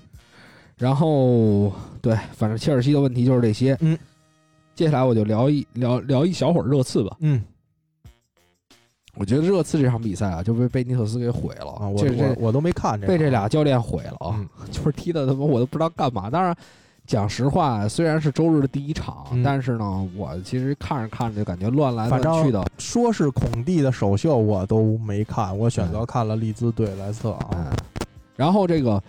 [0.76, 3.76] 然后对，反正切尔西的问题就是这些。
[3.80, 3.96] 嗯，
[4.74, 7.16] 接下来我就聊一聊聊一小会儿热刺吧。
[7.20, 7.42] 嗯
[9.16, 16.30] 我觉得热刺这场比赛啊，就被贝尼特斯给毁了啊，我我我都没看这被这俩教练毁了啊，嗯 就是踢的他妈我都不知道干嘛。
[16.30, 16.56] 当然，
[17.06, 22.64] 讲实话，虽然是周日的第一场，嗯但是呢，我其实看着看着就感觉乱来乱去的。
[22.78, 27.50] 说是孔蒂的首秀，我都没看，我选择看了利兹对莱斯特啊。
[27.52, 27.66] 嗯，
[28.34, 29.02] 然后这个，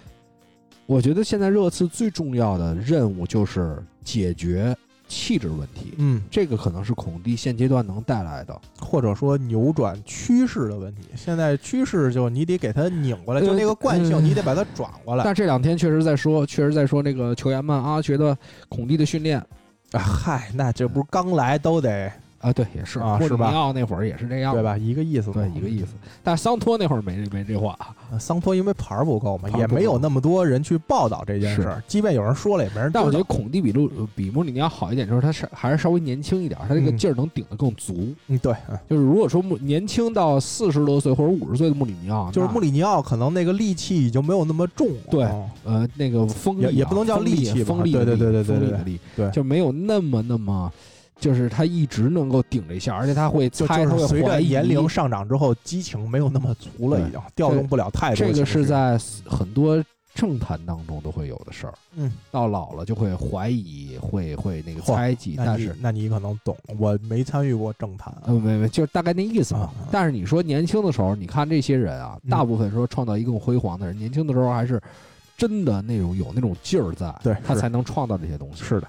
[0.85, 4.75] 我觉得现在热刺最重要的任务就是解决
[5.13, 5.93] 气质问题。
[5.97, 8.59] 嗯，这个可能是孔蒂现阶段能带来的。
[8.79, 11.03] 或者说扭转趋势的问题。
[11.15, 15.23] 现在趋势就你得给它拧过来，呃就那个惯性嗯你得把它转过来。
[15.23, 18.35] 但这两天确实在说，确实在说那个球员们啊，觉得
[18.67, 19.37] 孔蒂的训练
[19.91, 22.11] 啊嗨，那这不是刚来都得
[22.43, 24.61] 啊，对，也是啊是吧莫里尼奥那会儿也是这样，对？
[24.61, 24.77] 吧？
[24.77, 25.93] 一个意思，对，一个意思。
[26.21, 27.77] 但桑托那会儿没没这话，
[28.11, 31.81] 呃桑托因为牌儿不够嘛，也没有那么多人去报道这件事儿。
[31.87, 32.99] 即便有人说了，也没人道。
[32.99, 38.13] 但我觉得孔蒂比路比穆里尼奥好一点，就是他是还是稍微年轻一点，他这个嗯劲儿能顶得更足。
[38.27, 44.93] 嗯，对，嗯就是如果说穆年轻到四十多岁或者五十岁的穆里尼奥，就是穆里里尼奥可能那个力气已经没有那么重了。
[45.09, 50.71] 对哦呃那个锋也也不能叫锋利气锋利对对对对对对对就没有那么那么。
[51.19, 58.27] 就是他一直能够顶着一下，而且他会猜，他会就是随着年龄上涨之后，激情没有那么足了，已经调动不了太多。
[58.27, 59.83] 这个是在很多
[60.13, 61.73] 政坛当中都会有的事儿。
[61.95, 68.23] 嗯，到老了就会怀疑，会会那个猜忌，但是那你可能懂，我没参与过政坛啊。
[68.25, 69.87] 呃，没没，就是大概那意思嘛啊啊。
[69.91, 74.81] 但是你说年轻的时候，你看这些人啊，嗯大部分说创造一个更辉煌的人，年轻的时候还是
[75.35, 78.63] 真的那种有那种劲儿在，对他才能创造这些东西。
[78.63, 78.87] 是的，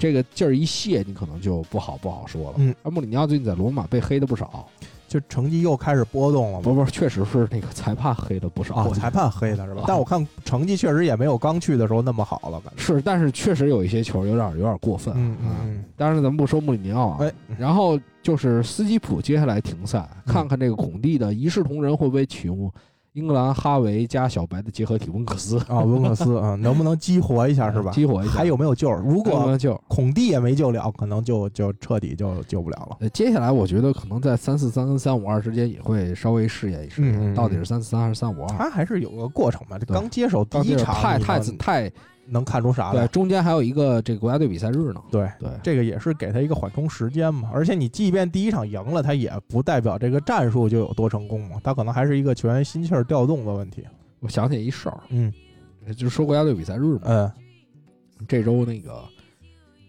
[0.00, 2.54] 这个劲儿一泄，你可能就不好不好说了。
[2.56, 4.66] 嗯，而穆里尼奥最近在罗马被黑的不少，
[5.06, 6.60] 就成绩又开始波动了。
[6.62, 8.76] 不不，确实是那个裁判黑的不少。
[8.76, 9.84] 啊，我裁判黑的是吧啊？
[9.86, 12.82] 但我看成绩确实也没有刚去的时候那么好了，感觉。
[12.82, 15.12] 是，但是确实有一些球有点有点过分。
[15.14, 22.72] 嗯啊嗯当然，咱们不说穆里尼奥啊，哎然后就是斯基普接下来停赛，嗯看看这个孔蒂的一视同仁会不会启用
[23.14, 27.90] 英格兰哈维加小白的结合体温克斯，嗯啊，温克斯啊，能不能激活一下是吧？
[27.90, 28.32] 激活一下？
[28.32, 28.90] 还有没有救？
[28.92, 32.96] 如如果救孔蒂也没救了，可能就就彻底就救不了了。
[33.00, 38.48] 呃，接下来我觉得可能在三四三跟三五二之间也会稍微试验一试，到底是三四三还是三五二。
[38.56, 41.92] 他还是有个过程嘛，这刚接手第一场，太太太
[42.30, 43.08] 能看出啥对，来？
[43.08, 45.02] 中间还有一个这个国家队比赛日呢。
[45.10, 47.50] 对，对，这个也是给他一个缓冲时间嘛。
[47.52, 51.60] 而且你即便第一场赢了，他也不代表这个战术就有多成功嘛。
[51.62, 53.84] 他可能还是一个球员心气儿调动的问题。
[54.20, 55.32] 我想起一事儿，嗯
[55.96, 57.30] 就是说国家队比赛日嘛，嗯
[58.28, 59.02] 这周那个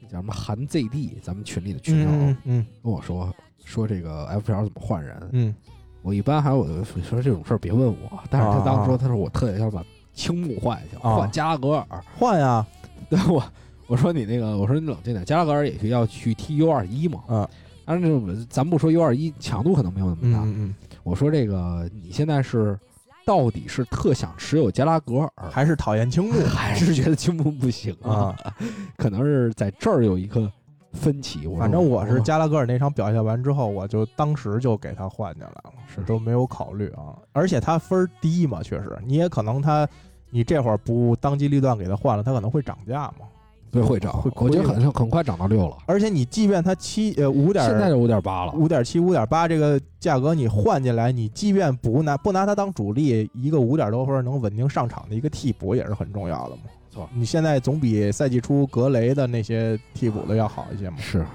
[0.09, 3.29] 叫什么韩 ZD，咱们群里的群友嗯嗯跟我说
[3.65, 5.53] 说这个 FPL 怎么换人，嗯
[6.01, 9.83] 我一般还有我就说这种事儿别问我，但是他当时啊说他说我特别想把
[10.13, 11.15] 青木换一下，啊。
[11.17, 12.65] 换加拉格尔，换呀，
[13.09, 13.43] 对我
[13.87, 17.49] 我说你那个我说你冷静点，加拉格尔也是要去踢 U 二一嘛，啊
[17.85, 22.79] 但是咱不说 U 二一强度可能没有那么大，嗯嗯嗯，我说这个你现在是
[23.25, 28.33] 到底是特想持有加拉格尔，还是讨厌青木， 还是觉得青木不行啊？
[28.97, 30.49] 可能是在这儿有一个
[30.93, 31.47] 分歧。
[31.57, 37.15] 反正我是加拉格尔那场表现完之后，我就当时就给他换进来了，是都没有考虑啊。
[37.31, 39.87] 而且他分儿低嘛，确实，你也可能他，
[40.29, 43.25] 你这会儿不当机立断给他换了，他可能会涨价嘛。
[43.71, 48.51] 对会涨，会我觉得很很快涨到六了，而且你即便他七呃五点现在就五点八了。
[48.51, 56.63] 五点七、五点八这个价格你换进来，你即便不拿不拿它当主力，一个五点多分能稳定上场的一个替补也是很重要的嘛。
[56.91, 60.97] 错你现在总比赛季初格雷的那些替补的要好一些嘛。
[60.99, 61.25] 是，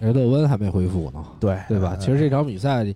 [0.00, 1.94] 雷勒温还没恢复呢，对对吧？
[1.98, 2.86] 嗯其实这场比赛，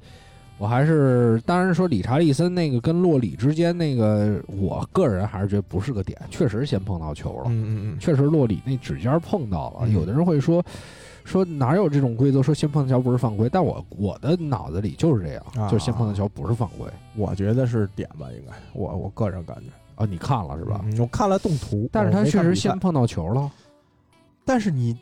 [0.58, 9.80] 我还是当然说理查利森那个跟洛里之间那个，我个人还是觉得不是个点，确实先碰到球了，嗯嗯嗯，确实洛里那指尖碰到了。
[9.84, 10.62] 嗯有的人会说。
[11.22, 12.42] 说哪有这种规则？
[12.42, 19.64] 说先碰到球不是犯规，但我我的脑子里就是这样，啊就是先碰到球不是犯规我觉得是点吧，应该我我个人感觉
[20.00, 20.06] 啊。
[20.10, 20.80] 你看了是吧？
[20.84, 23.50] 嗯我看了动图，但是他确我没看比赛实先碰到球了，
[24.44, 24.96] 但是你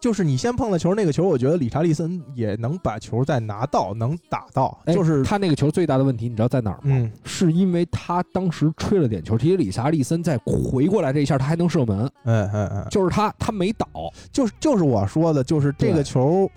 [0.00, 6.82] 就是你先碰了球，那个球，我觉得理查利森也能把球再拿到，能打到，哎就是他那个球最大的问题，你知道在哪儿吗？
[6.84, 13.86] 嗯是因为他当时吹了点球，其实理查利森再回过来这一下，他还能射门，嗯嗯嗯，就是他他没倒。
[14.30, 16.50] 就是就是我说的，就是这个球，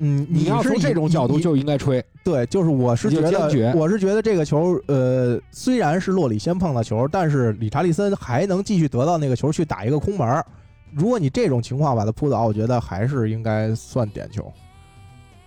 [0.00, 10.46] 嗯，你要从这种角度就应该吹，对，就是我是觉得我是觉得这个球，呃，虽然是洛里先碰到球，但是理查利森还能继续得到那个球去打一个空门儿，
[10.94, 14.52] 如果你这种情况把它扑倒，我觉得还是应该算点球。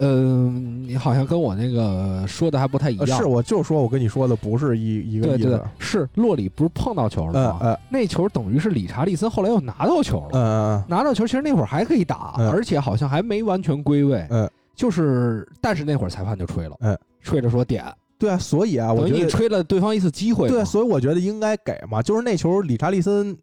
[0.04, 3.08] 嗯，你好像跟我那个说的还不太一样。
[3.08, 7.58] 呃是，我就说我跟你说的不是一一个意思对对对。，是洛里不是碰到球了吗？
[7.62, 14.26] 呃呃那球等于是理查利森后来又拿到球了，嗯拿到球其实那会儿还可以打，嗯而且好像还没完全归位。
[14.32, 17.86] 嗯，就是但是那会儿裁判就吹了，嗯，吹着说点，
[18.18, 20.54] 对啊，所以啊，我觉得吹了对方一次机会嘛。
[20.56, 22.02] 对，所以我觉得应该给嘛。
[22.02, 23.38] 就是那球理查利森，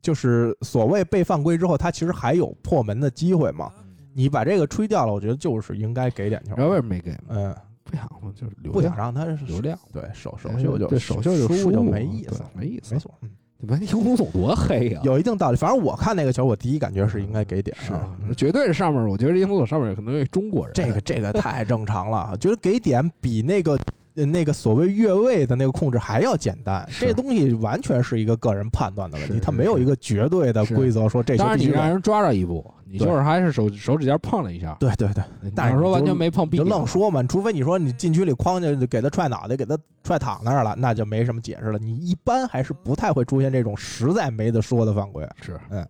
[0.00, 3.70] 就是所谓被犯规之后，他其实还有破门的机会嘛。
[4.14, 6.64] 你把这个吹掉了，我觉得就是应该给点球然。
[6.64, 7.14] 后为什么没给？
[7.28, 13.00] 嗯，不想就是不想量，让他流量，对手手哎秀就对手秀就输就没意思，没意思没。
[13.00, 13.12] 错。
[13.22, 15.00] 嗯你们英雄总多黑呀！
[15.04, 15.56] 有一定道理。
[15.56, 17.74] 反正我看那个球，我第一感觉是应该给点。
[17.80, 20.74] 是啊嗯绝对是上面，我觉得英雄总上面可能有中国人。
[20.74, 23.78] 这个这个太正常了，觉得给点比那个呃
[24.14, 26.88] 那个所谓越位的那个控制还要简单。
[27.00, 31.58] 这东西完全是一个个人判断的问题，是它没有一个绝对的规则说这球当然。
[31.58, 34.76] 你让人抓着一步，你就是还是手手指尖碰了一下。
[34.78, 41.78] 对对对，你但是你说完全没碰你就愣说嘛，除非你说你禁区里框就给他踹脑袋，给他踹躺那儿了，那就没什么解释了。
[41.78, 45.26] 你一般还是不太会出现这种实在没得说的犯规。
[45.40, 45.84] 是，嗯。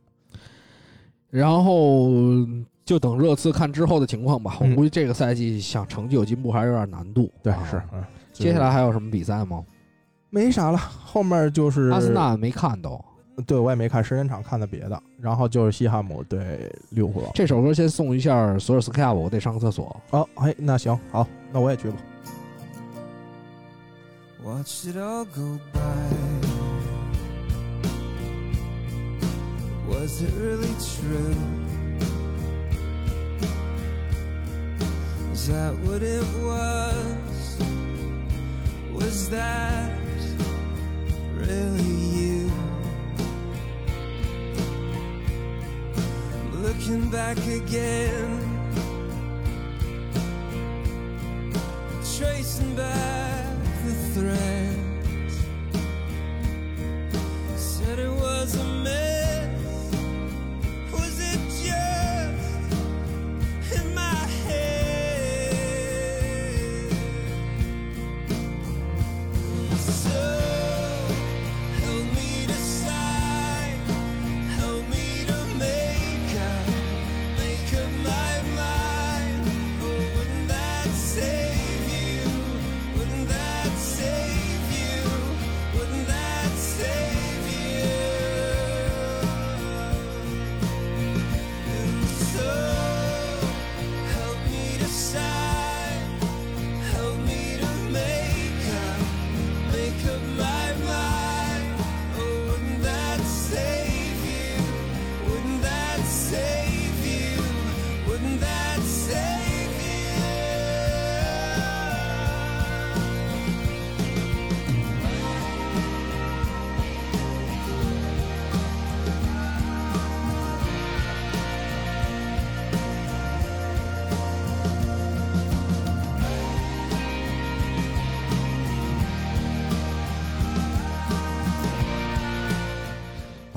[1.31, 2.09] 然后
[2.85, 4.57] 就等热刺看之后的情况吧。
[4.61, 7.31] 我嗯估计这个赛季想成绩有进步还是有点难度。
[7.43, 7.83] 对，啊是。
[7.93, 9.65] 嗯，接下来还有什么比赛吗？
[10.31, 13.03] 没啥了，后面就是阿森纳没看都。
[13.47, 17.23] 对我也没看时间场看的别的，然后就是西汉姆对利物浦。
[17.35, 20.01] 这首歌先送一下索尔斯克亚吧，我得上个厕所。
[20.11, 21.97] 哦，哎，那行，好，那我也去吧。
[24.45, 25.81] Watched it all go by.
[29.89, 31.64] Was it really true?
[35.35, 37.59] Is that what it was?
[38.93, 39.91] Was that
[41.35, 42.51] really you?
[46.53, 48.71] Looking back again,
[52.17, 55.37] tracing back the threads.
[57.57, 59.14] Said it was a.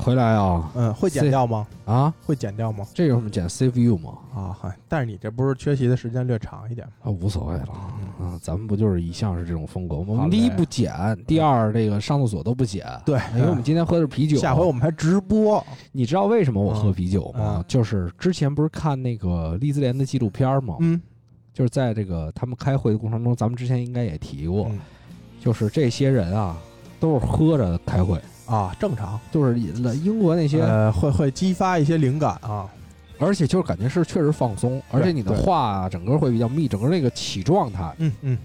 [0.07, 1.67] 回来啊嗯，会剪掉吗？
[1.83, 2.13] 啊！
[2.25, 2.87] 会剪掉吗？
[2.93, 4.13] 这有什么剪 save you 吗？
[4.33, 6.93] 啊，嗨，但是你这不是缺席的时间略长一点吗？
[7.01, 7.67] 啊，无所谓了
[8.17, 10.05] 啊，咱们不就是一向是这种风格吗？
[10.07, 10.93] 我们第一不剪，
[11.27, 14.37] 第二这个上厕所都不剪，对，因为我们今天喝的是啤酒。
[14.37, 15.61] 下回我们还直播。
[15.91, 17.55] 你知道为什么我喝啤酒吗？
[17.57, 20.77] 嗯就是之前不是看那个利兹联的纪录片吗？
[20.79, 21.01] 嗯，
[21.53, 24.79] 就是在这个他们开会的过程中，咱们之前应该也提过，嗯
[25.41, 26.55] 就是这些人啊
[26.97, 29.19] 都是喝着开会，啊，正常。
[29.31, 32.67] 就是英国那些，呃，会会激发一些灵感啊。
[33.19, 37.91] 而且就是感觉是确实放松，而且你的对话啊，整个会比较密，整个那个起状态。
[37.97, 38.37] 嗯嗯，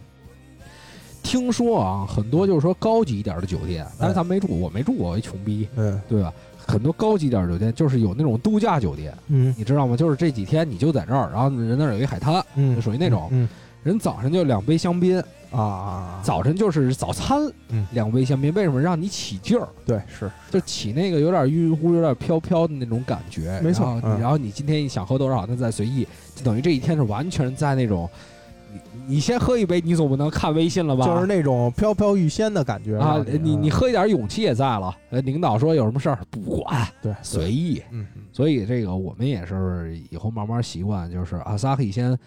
[1.22, 6.32] 听说啊，很多就是说高级一点的酒店，但是咱们没住，我没住过，我一穷逼，嗯对吧？
[6.66, 9.94] 很多高级一点的酒店就是有那种度假酒店，嗯你知道吗？
[9.94, 13.46] 就是这几天你就在这儿，然后人那儿有一海滩，嗯，就属于那种嗯
[13.82, 15.22] 人早上就两杯香槟，
[15.53, 17.38] 啊啊，早晨就是早餐，
[17.68, 19.68] 嗯两杯香槟，为什么让你起劲儿？
[19.86, 23.61] 对是，就起那个有点晕乎、有点飘飘的那种感觉。
[23.62, 28.09] 没错然后你嗯然后你今天想喝多少，那再随意，就等于这一天是完全在那种，
[28.72, 31.05] 你你先喝一杯，你总不能看微信了吧？
[31.05, 34.94] 就是那种飘飘欲仙的感觉啊，你你喝一点勇气也在了。
[35.11, 37.82] 呃，领导说有什么事儿不管，对随意。
[37.90, 42.18] 嗯嗯所以这个我们也是以后慢慢习惯，就是阿萨克先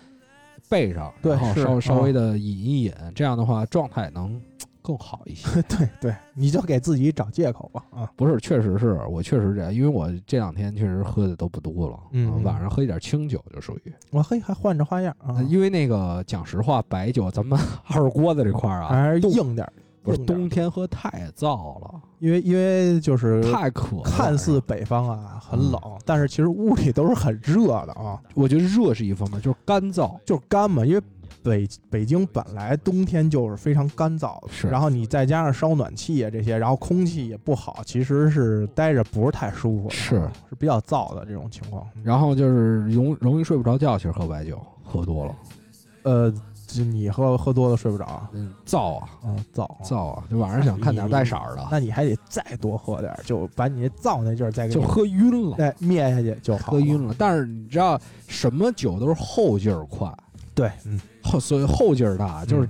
[0.69, 4.39] 备上，对然后稍稍嗯微的引一引，这样的话状态能
[4.81, 5.47] 更好一些。
[5.67, 8.07] 对对，你就给自己找借口吧啊。
[8.15, 13.93] 不是，确实是我确实这样，因为我这两天确实喝的都不多了，嗯晚上喝一点清酒就属于。
[14.11, 17.59] 我嘿还换着花样啊呃，因为那个讲实话，白酒咱们
[17.89, 19.73] 二锅子这块儿啊，还是硬点儿，
[20.05, 24.01] 不是冬天喝太燥了，因为因为就是太渴。
[24.03, 30.17] 看似北方啊很冷，但是其实屋里都是很热的啊，我觉得热是一方面，就是干燥。
[30.23, 31.01] 就是干嘛，因为。
[31.43, 41.85] 北北京本来冬天就是非常干燥的，是然后你再加上烧暖气啊这些，然后空气也不好，其实是待着不是太舒服，是是比较燥的这种情况。
[42.03, 45.35] 然后就是容容易睡不着觉，其实喝白酒喝多了，
[46.01, 46.33] 呃，
[46.77, 48.27] 就你喝喝多了睡不着
[48.65, 56.71] 燥啊嗯，燥燥啊，就晚上想看点带色儿的，那你还得再多喝点儿，就把你那燥那劲儿再给就喝晕了，哎灭下去就好。
[56.71, 57.15] 喝晕了。
[57.17, 60.11] 但是你知道，什么酒都是后劲儿快，
[60.53, 62.69] 对，嗯，后所以后劲儿大，就是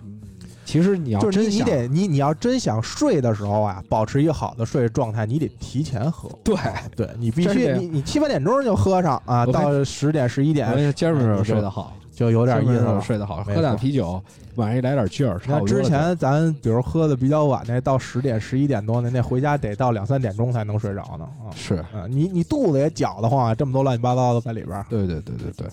[0.65, 6.29] 其实你要就是你你得你你要真想睡的时候啊，保持一个好的睡状态，你得提前喝。
[6.43, 6.55] 对。
[6.95, 13.01] 对你必须你你七八点钟就喝上啊，到十点十一我点今儿你就睡得好，就有点意思了。
[13.01, 14.23] 睡得好，喝点错啤酒，
[14.55, 15.39] 晚上一来点劲儿。
[15.45, 21.53] 你看之前咱比如喝的比较晚那，到十点十一点多那，那回家得到两三点钟才能睡着呢啊。
[21.53, 24.85] 是，啊，你你肚子也搅得慌啊，这么多乱七八糟的在里边儿。
[24.89, 25.67] 对对对对对。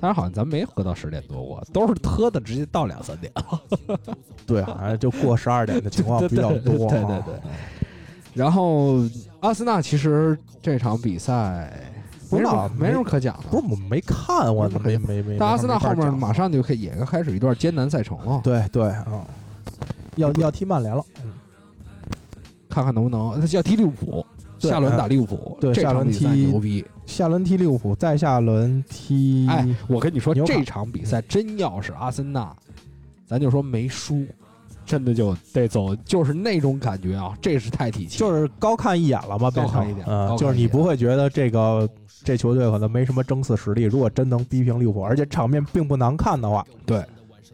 [0.00, 3.32] 但是好像咱没喝到十点多过，都是喝的直接到两三点。
[4.46, 6.88] 对，好像就过十二点的情况比较多。
[6.88, 7.34] 对对对对。
[8.32, 8.98] 然后
[9.40, 11.72] 阿森纳其实这场比赛
[12.30, 15.36] 不知道没什么可讲的，不是我没看，我没没没。
[15.38, 19.26] 但阿森纳后面马上就可以也开始一段艰难赛程了，对对啊，
[20.16, 21.04] 要要踢曼联了。
[22.68, 24.24] 看看能不能他要踢利物浦，
[24.58, 26.84] 下轮打利物浦，对下轮踢牛逼。
[27.06, 29.46] 下轮踢利物浦，再下轮踢。
[29.48, 32.54] 哎，我跟你说，这场比赛真要是阿森纳，
[33.26, 34.26] 咱就说没输，
[34.88, 41.86] 真的就得走，就是那种感觉啊，这是太体气，就是高看一眼了嘛，高看一点嗯，就是你不会觉得这个
[42.24, 43.82] 这球队可能没什么争四实力。
[43.82, 47.04] 如果真能逼平利物浦，而且场面并不难看的话，对。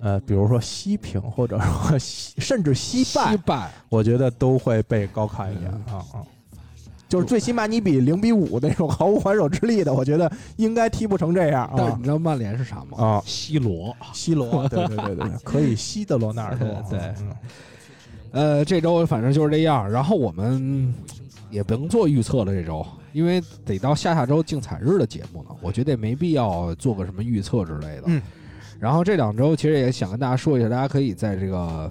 [0.01, 5.95] 呃，比如说西平或者说西甚至西败惜，败，我觉得都会被高看一眼嗯。
[5.95, 6.17] 啊啊。
[7.09, 12.99] 就是最起码你比零比五那种毫无还手之力的，我觉得应该踢不成这样啊但是你知道曼联是啥吗？
[12.99, 13.23] 啊！
[13.25, 17.31] 西罗，西罗，对对对对，可以西的罗纳尔多， 对嗯
[18.33, 20.93] 呃，这周反正就是这样，然后我们
[21.51, 28.03] 也不能做预测了，这周，因为得到下下周竞彩日的节目呢，我觉得也没必要做个什么预测之类的。
[28.07, 28.21] 嗯。
[28.81, 31.91] 然后这两周其实也想跟大家说一下，大家可以在这个，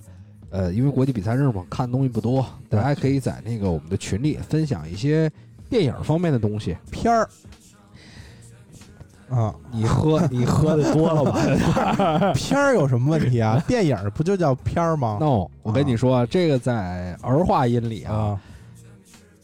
[0.54, 5.28] 呃，因为国际比赛日嘛，看的东西不多，对大家可以在那个我们的群里分享一些
[5.68, 6.78] 电影方面的东西。
[6.92, 7.28] 片儿
[9.30, 13.60] 啊，你喝 你喝的多了吧 片儿有什么问题啊？
[13.68, 18.42] 电影不就叫片儿吗？？No，我跟你说，这个在儿化音里啊，啊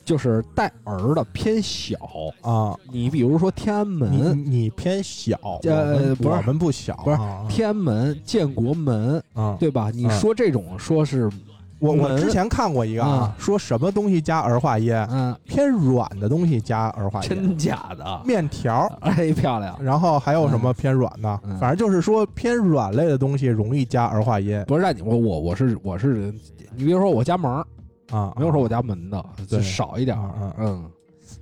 [0.09, 1.95] 就是带儿的偏小。
[2.41, 9.55] 啊，你比如说天安门，你偏小，呃不是我们不小，不是啊天安门、建国门，啊。
[9.59, 9.91] 对吧？
[9.93, 11.29] 你嗯说这种说是，
[11.77, 18.21] 我我之前看过一个啊啊，说什么东西加儿化音，嗯，偏软的东西加儿化音，真假的？
[18.25, 18.91] 面条。
[19.01, 19.77] 哎，漂亮！
[19.79, 21.39] 然后还有什么偏软的？
[21.43, 26.33] 嗯反正就是说偏软类的东西容易加儿化音不是让你我我我是我是，
[26.75, 27.65] 你比如说我加盟儿，
[28.11, 28.33] 啊。
[28.37, 30.33] 没有说我家门的，就少一点儿。
[30.39, 30.91] 嗯嗯，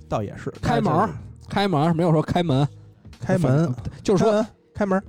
[0.08, 1.10] 倒也是开门儿
[1.48, 2.66] 开门儿没有说开门，
[3.20, 4.44] 开门，就是说
[4.74, 5.02] 开门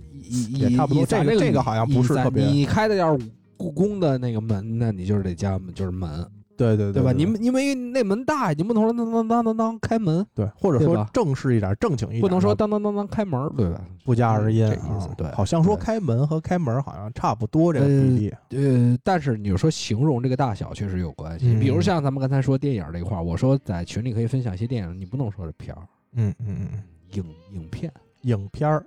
[0.51, 3.25] 也差不多这个这个好像不是特别你开的要是
[3.57, 6.25] 故宫的那个门，那你就是得加就是门，
[6.59, 7.13] 对对对吧？
[7.13, 13.81] 你们因为那门大，你不能说当当当当当开门，对，或者说正式一点、正经一点，不能说当当当当开门，对吧？
[14.03, 18.33] 不加而音这意思啊对好像说开门和开门好像差不多这个比例。
[18.49, 21.47] 呃，但是你说形容这个大小确实有关系。
[21.47, 25.81] 嗯比如像咱们刚才说电影这一块儿，我说在群里可以分享一些电影，你不能说是片儿，
[26.15, 26.83] 嗯嗯嗯，
[27.13, 27.91] 影影片，
[28.23, 28.83] 影片儿，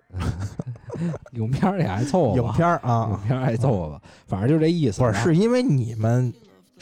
[1.33, 5.01] 影片儿也还凑合吧，影片儿啊影啊，片儿挨凑合吧，反正就这意思。
[5.01, 6.33] 不是，是因为你们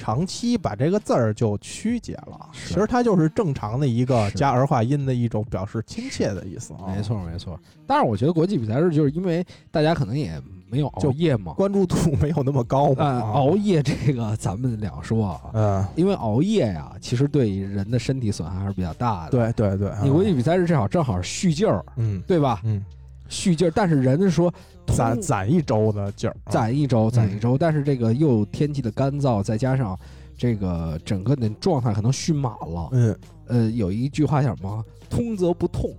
[0.00, 6.88] 长期把这个字儿就曲解了，其实它就是正常的一个加儿化音的一种表示亲切的意思啊。
[6.96, 7.58] 没，错没错。
[7.86, 10.40] 但是我觉得国际比赛日就是因为大家可能也
[10.70, 13.20] 没有熬夜嘛，关注度 没有那么高嘛。
[13.32, 22.60] 熬夜这个咱们两说啊，嗯，因为熬夜呀，其实对人的身体损害还是比较大的。，对对对，你国际啊比赛日正好正好是续劲儿，嗯对吧？
[22.64, 22.82] 嗯，
[23.30, 24.52] 续劲儿，但是人家说
[24.86, 26.50] 攒攒一周的劲儿，啊。
[26.50, 29.98] 攒一周，攒一嗯周，但是这个又天气的干燥，再加上
[30.36, 32.88] 这个整个的状态可能蓄满了。
[32.92, 34.84] 嗯，呃，有一句话叫什么？
[35.08, 35.90] 通则不痛，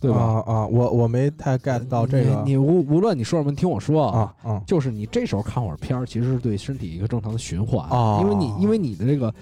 [0.00, 0.18] 对吧？
[0.18, 2.42] 啊啊，我我没太 get 到这个。
[2.44, 8.20] 你你无无论你说什么，听我说啊啊就是你这时候看会儿片儿，其实是对身体一个正常的循环，啊。
[8.20, 9.32] 因为你因为你的这个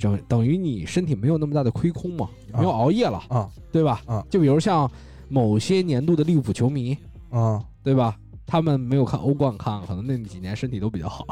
[0.00, 3.48] 等等于你身体没有那么大的亏空嘛，没有熬夜了，啊。
[3.70, 4.02] 对吧？
[4.06, 4.24] 啊。
[4.28, 4.90] 就比如像
[5.32, 6.94] 某些年度的利物浦球迷，
[7.30, 8.14] 啊对吧？
[8.46, 11.24] 他们没有看欧冠看，可能那几年身体都比较好，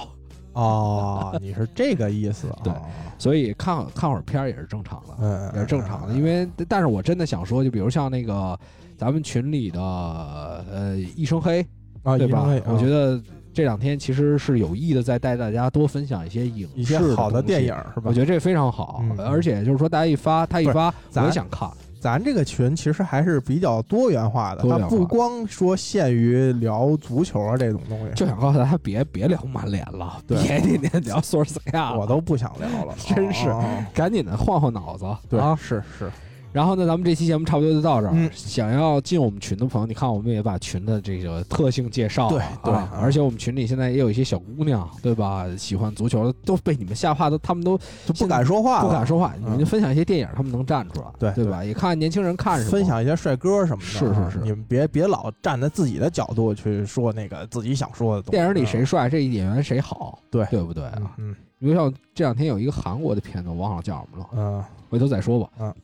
[0.55, 2.49] 哦，你是这个意思？
[2.65, 2.81] 对啊
[3.19, 6.15] 所以看看会儿片儿也是正常的，嗯，也是正常的。
[6.15, 8.59] 因为但是我真的想说，就比如像那个
[8.97, 11.61] 咱们群里的呃一生黑，
[12.03, 12.45] 啊，对吧？
[12.67, 13.23] 我觉啊得
[13.53, 18.15] 这两天其实是有意的在带大家多分享一些影一视些好的电影是吧我？
[18.15, 21.69] 觉得这非常好，嗯而且就是说大家一发，他一发，我也想看。
[22.01, 30.41] 咱这个群其实还是比较多元化的，它不光说限于聊足球啊这种东西，就想告诉大家，别别聊曼联了，对。
[30.43, 33.55] 别天天聊索尔斯克亚，我都不想聊了， 真是
[33.93, 35.55] 赶紧的换换脑子对啊！
[35.61, 36.11] 是是，
[36.53, 38.13] 然后呢，咱们这期节目差不多就到这儿。
[38.15, 45.47] 嗯想要进我们群的朋友，你看我们也把群的这个特性介绍了，对对啊而且我们群里现在也有一些小姑娘，对吧？
[45.57, 49.35] 喜欢足球的都被你们吓怕，都他们都就不敢说话，不敢说话。
[49.39, 51.65] 你们嗯就分享一些电影，他们能站出来，对对吧？
[51.65, 58.31] 也看看年轻人看什么，分享一些帅哥什么的，是是是你们别别老站在自己的角度去说那个自己想说的东西。
[58.33, 61.15] 电影里谁帅，这演员谁好，对对不对嗯啊？
[61.19, 65.75] 嗯比如像这两天有一个韩国的片子，我忘了叫什么了，嗯，回头再说吧。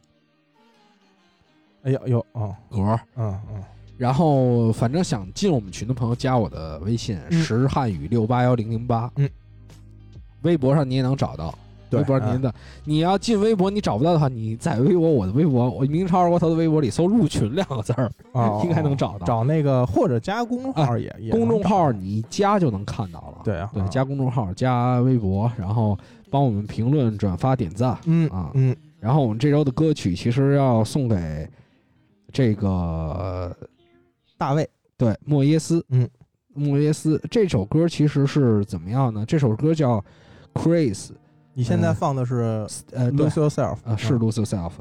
[1.86, 2.78] 哎呦呦，啊格，
[3.16, 3.62] 嗯嗯，
[3.96, 9.28] 然后反正想进我们群的朋友加我的微信嗯石汉语六八幺零零八，嗯，
[10.42, 11.54] 微博上你也能找到。
[11.88, 12.52] 对微博上您的，
[12.82, 19.24] 你要进微博你找不到的话，你在微博我的微博，我明超二锅头的微博里搜“入群”两个字儿，哦 应该能找到。
[19.24, 23.42] 找那个或者加公众号也也能公众号你一加就能看到了。
[23.44, 25.96] 对啊，对，啊加公众号，加微博，然后
[26.28, 27.96] 帮我们评论、转发、点赞。
[28.06, 31.48] 嗯啊嗯然后我们这周的歌曲其实要送给
[32.32, 33.56] 这个
[34.36, 36.08] 大卫，对莫耶斯，嗯，
[36.52, 39.24] 莫耶斯这首歌其实是怎么样呢？
[39.26, 39.98] 这首歌叫
[40.54, 40.94] 《Chris》，
[41.54, 43.26] 你现在嗯放的是呃，对。
[43.26, 44.72] Lose Yourself 啊，是 Lose Yourself。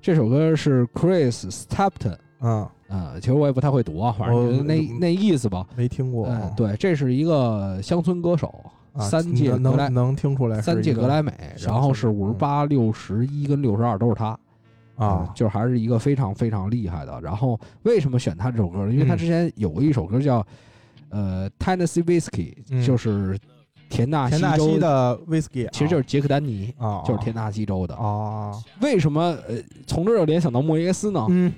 [0.00, 5.66] 这首歌是 Chris Stapleton，嗯，啊，其实我也不太会读啊，反正那那意思吧。
[5.76, 14.30] 没听过，嗯，对，这是一个乡村歌手，啊三届能能听出来三届格莱美，然后是村五十八、六十一跟六十二都是他。
[14.32, 14.38] 嗯
[14.98, 17.20] 啊，就是还是一个非常非常厉害的。
[17.20, 18.92] 然后为什么选他这首歌呢？
[18.92, 20.44] 因为他嗯之前有过一首歌叫
[21.08, 23.38] 呃 Tennessee Whiskey，嗯就是
[23.88, 27.94] 田纳西州，的 Whiskey，其实就是杰克丹尼，啊，就是田纳西州的。
[27.94, 29.56] 啊，为什么呃
[29.86, 31.24] 从这儿联想到莫耶斯呢？
[31.30, 31.52] 嗯，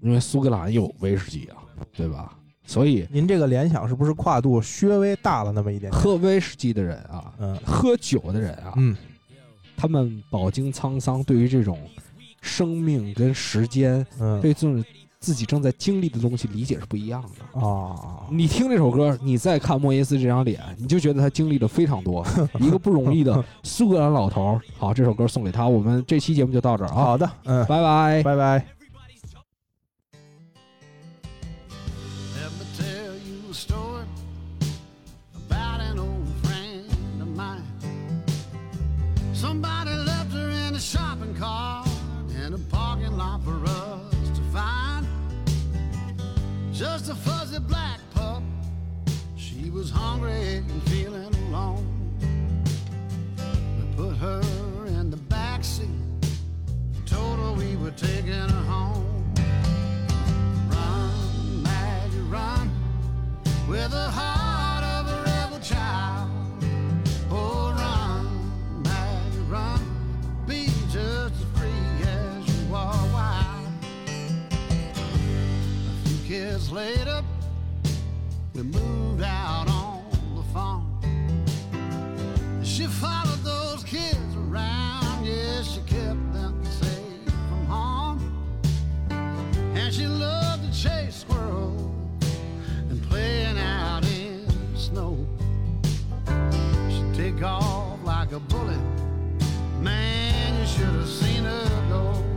[0.00, 1.56] 因为苏格兰有威士忌啊，
[1.96, 2.36] 对吧？
[2.68, 6.02] 所以您这个联想是不是跨度稍微大了那么一点点？
[6.02, 8.96] 喝威士忌的人啊，嗯喝酒的人啊，嗯
[9.76, 11.78] 他们饱经沧桑，对于这种
[12.46, 14.82] 生命跟时间，嗯对这种
[15.18, 17.60] 自己正在经历的东西理解是不一样的。
[17.60, 22.24] 啊，你听这首歌，你再看莫耶斯这张脸，你就觉得他经历了非常多，
[22.60, 24.60] 一个不容易的苏格兰老头。
[24.78, 25.66] 好，这首歌送给他。
[25.66, 28.22] 我们这期节目就到这儿啊，好的，嗯，拜拜。
[28.22, 28.75] 拜拜。
[50.26, 51.86] Hungry and feeling alone.
[53.78, 54.42] We put her
[54.86, 55.88] in the back seat.
[57.06, 59.34] Told her we were taking her home.
[60.70, 62.70] Run, Maggie, run,
[63.68, 66.30] with the heart of a rebel child.
[67.30, 68.82] Oh, run,
[69.48, 69.80] run,
[70.46, 73.68] be just as free as you are wild.
[74.94, 77.22] A few kids later,
[78.54, 79.65] we moved out
[97.36, 98.80] take off like a bullet.
[99.80, 102.35] Man, you should have seen her go.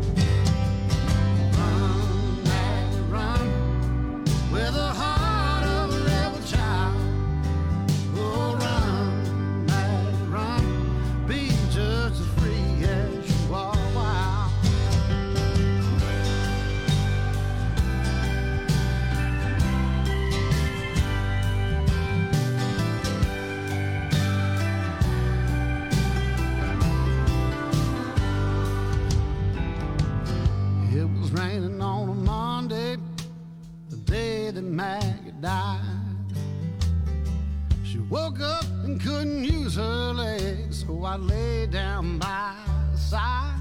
[41.10, 43.60] So I lay down by her side.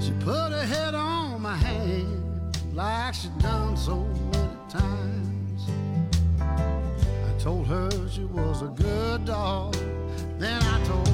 [0.00, 3.98] She put her head on my hand like she'd done so
[4.32, 5.62] many times.
[6.40, 9.76] I told her she was a good dog.
[10.40, 11.11] Then I told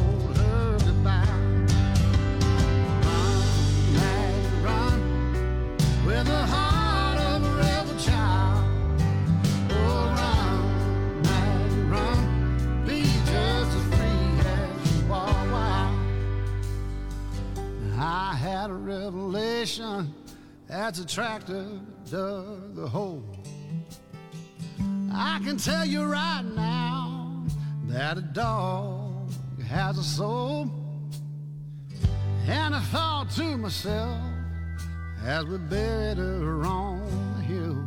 [18.60, 20.12] had a revelation
[20.96, 21.64] the tractor
[22.10, 23.22] dug the hole.
[25.12, 27.44] I can tell you right now
[27.84, 29.30] that a dog
[29.64, 30.72] has a soul.
[32.48, 34.18] And I thought to myself
[35.24, 37.06] as we buried her on
[37.36, 37.84] the hill.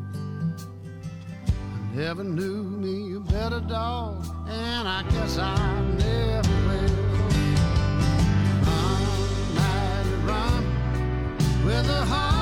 [1.75, 7.00] I never knew me a better dog, and I guess I never will.
[11.71, 12.40] with a heart.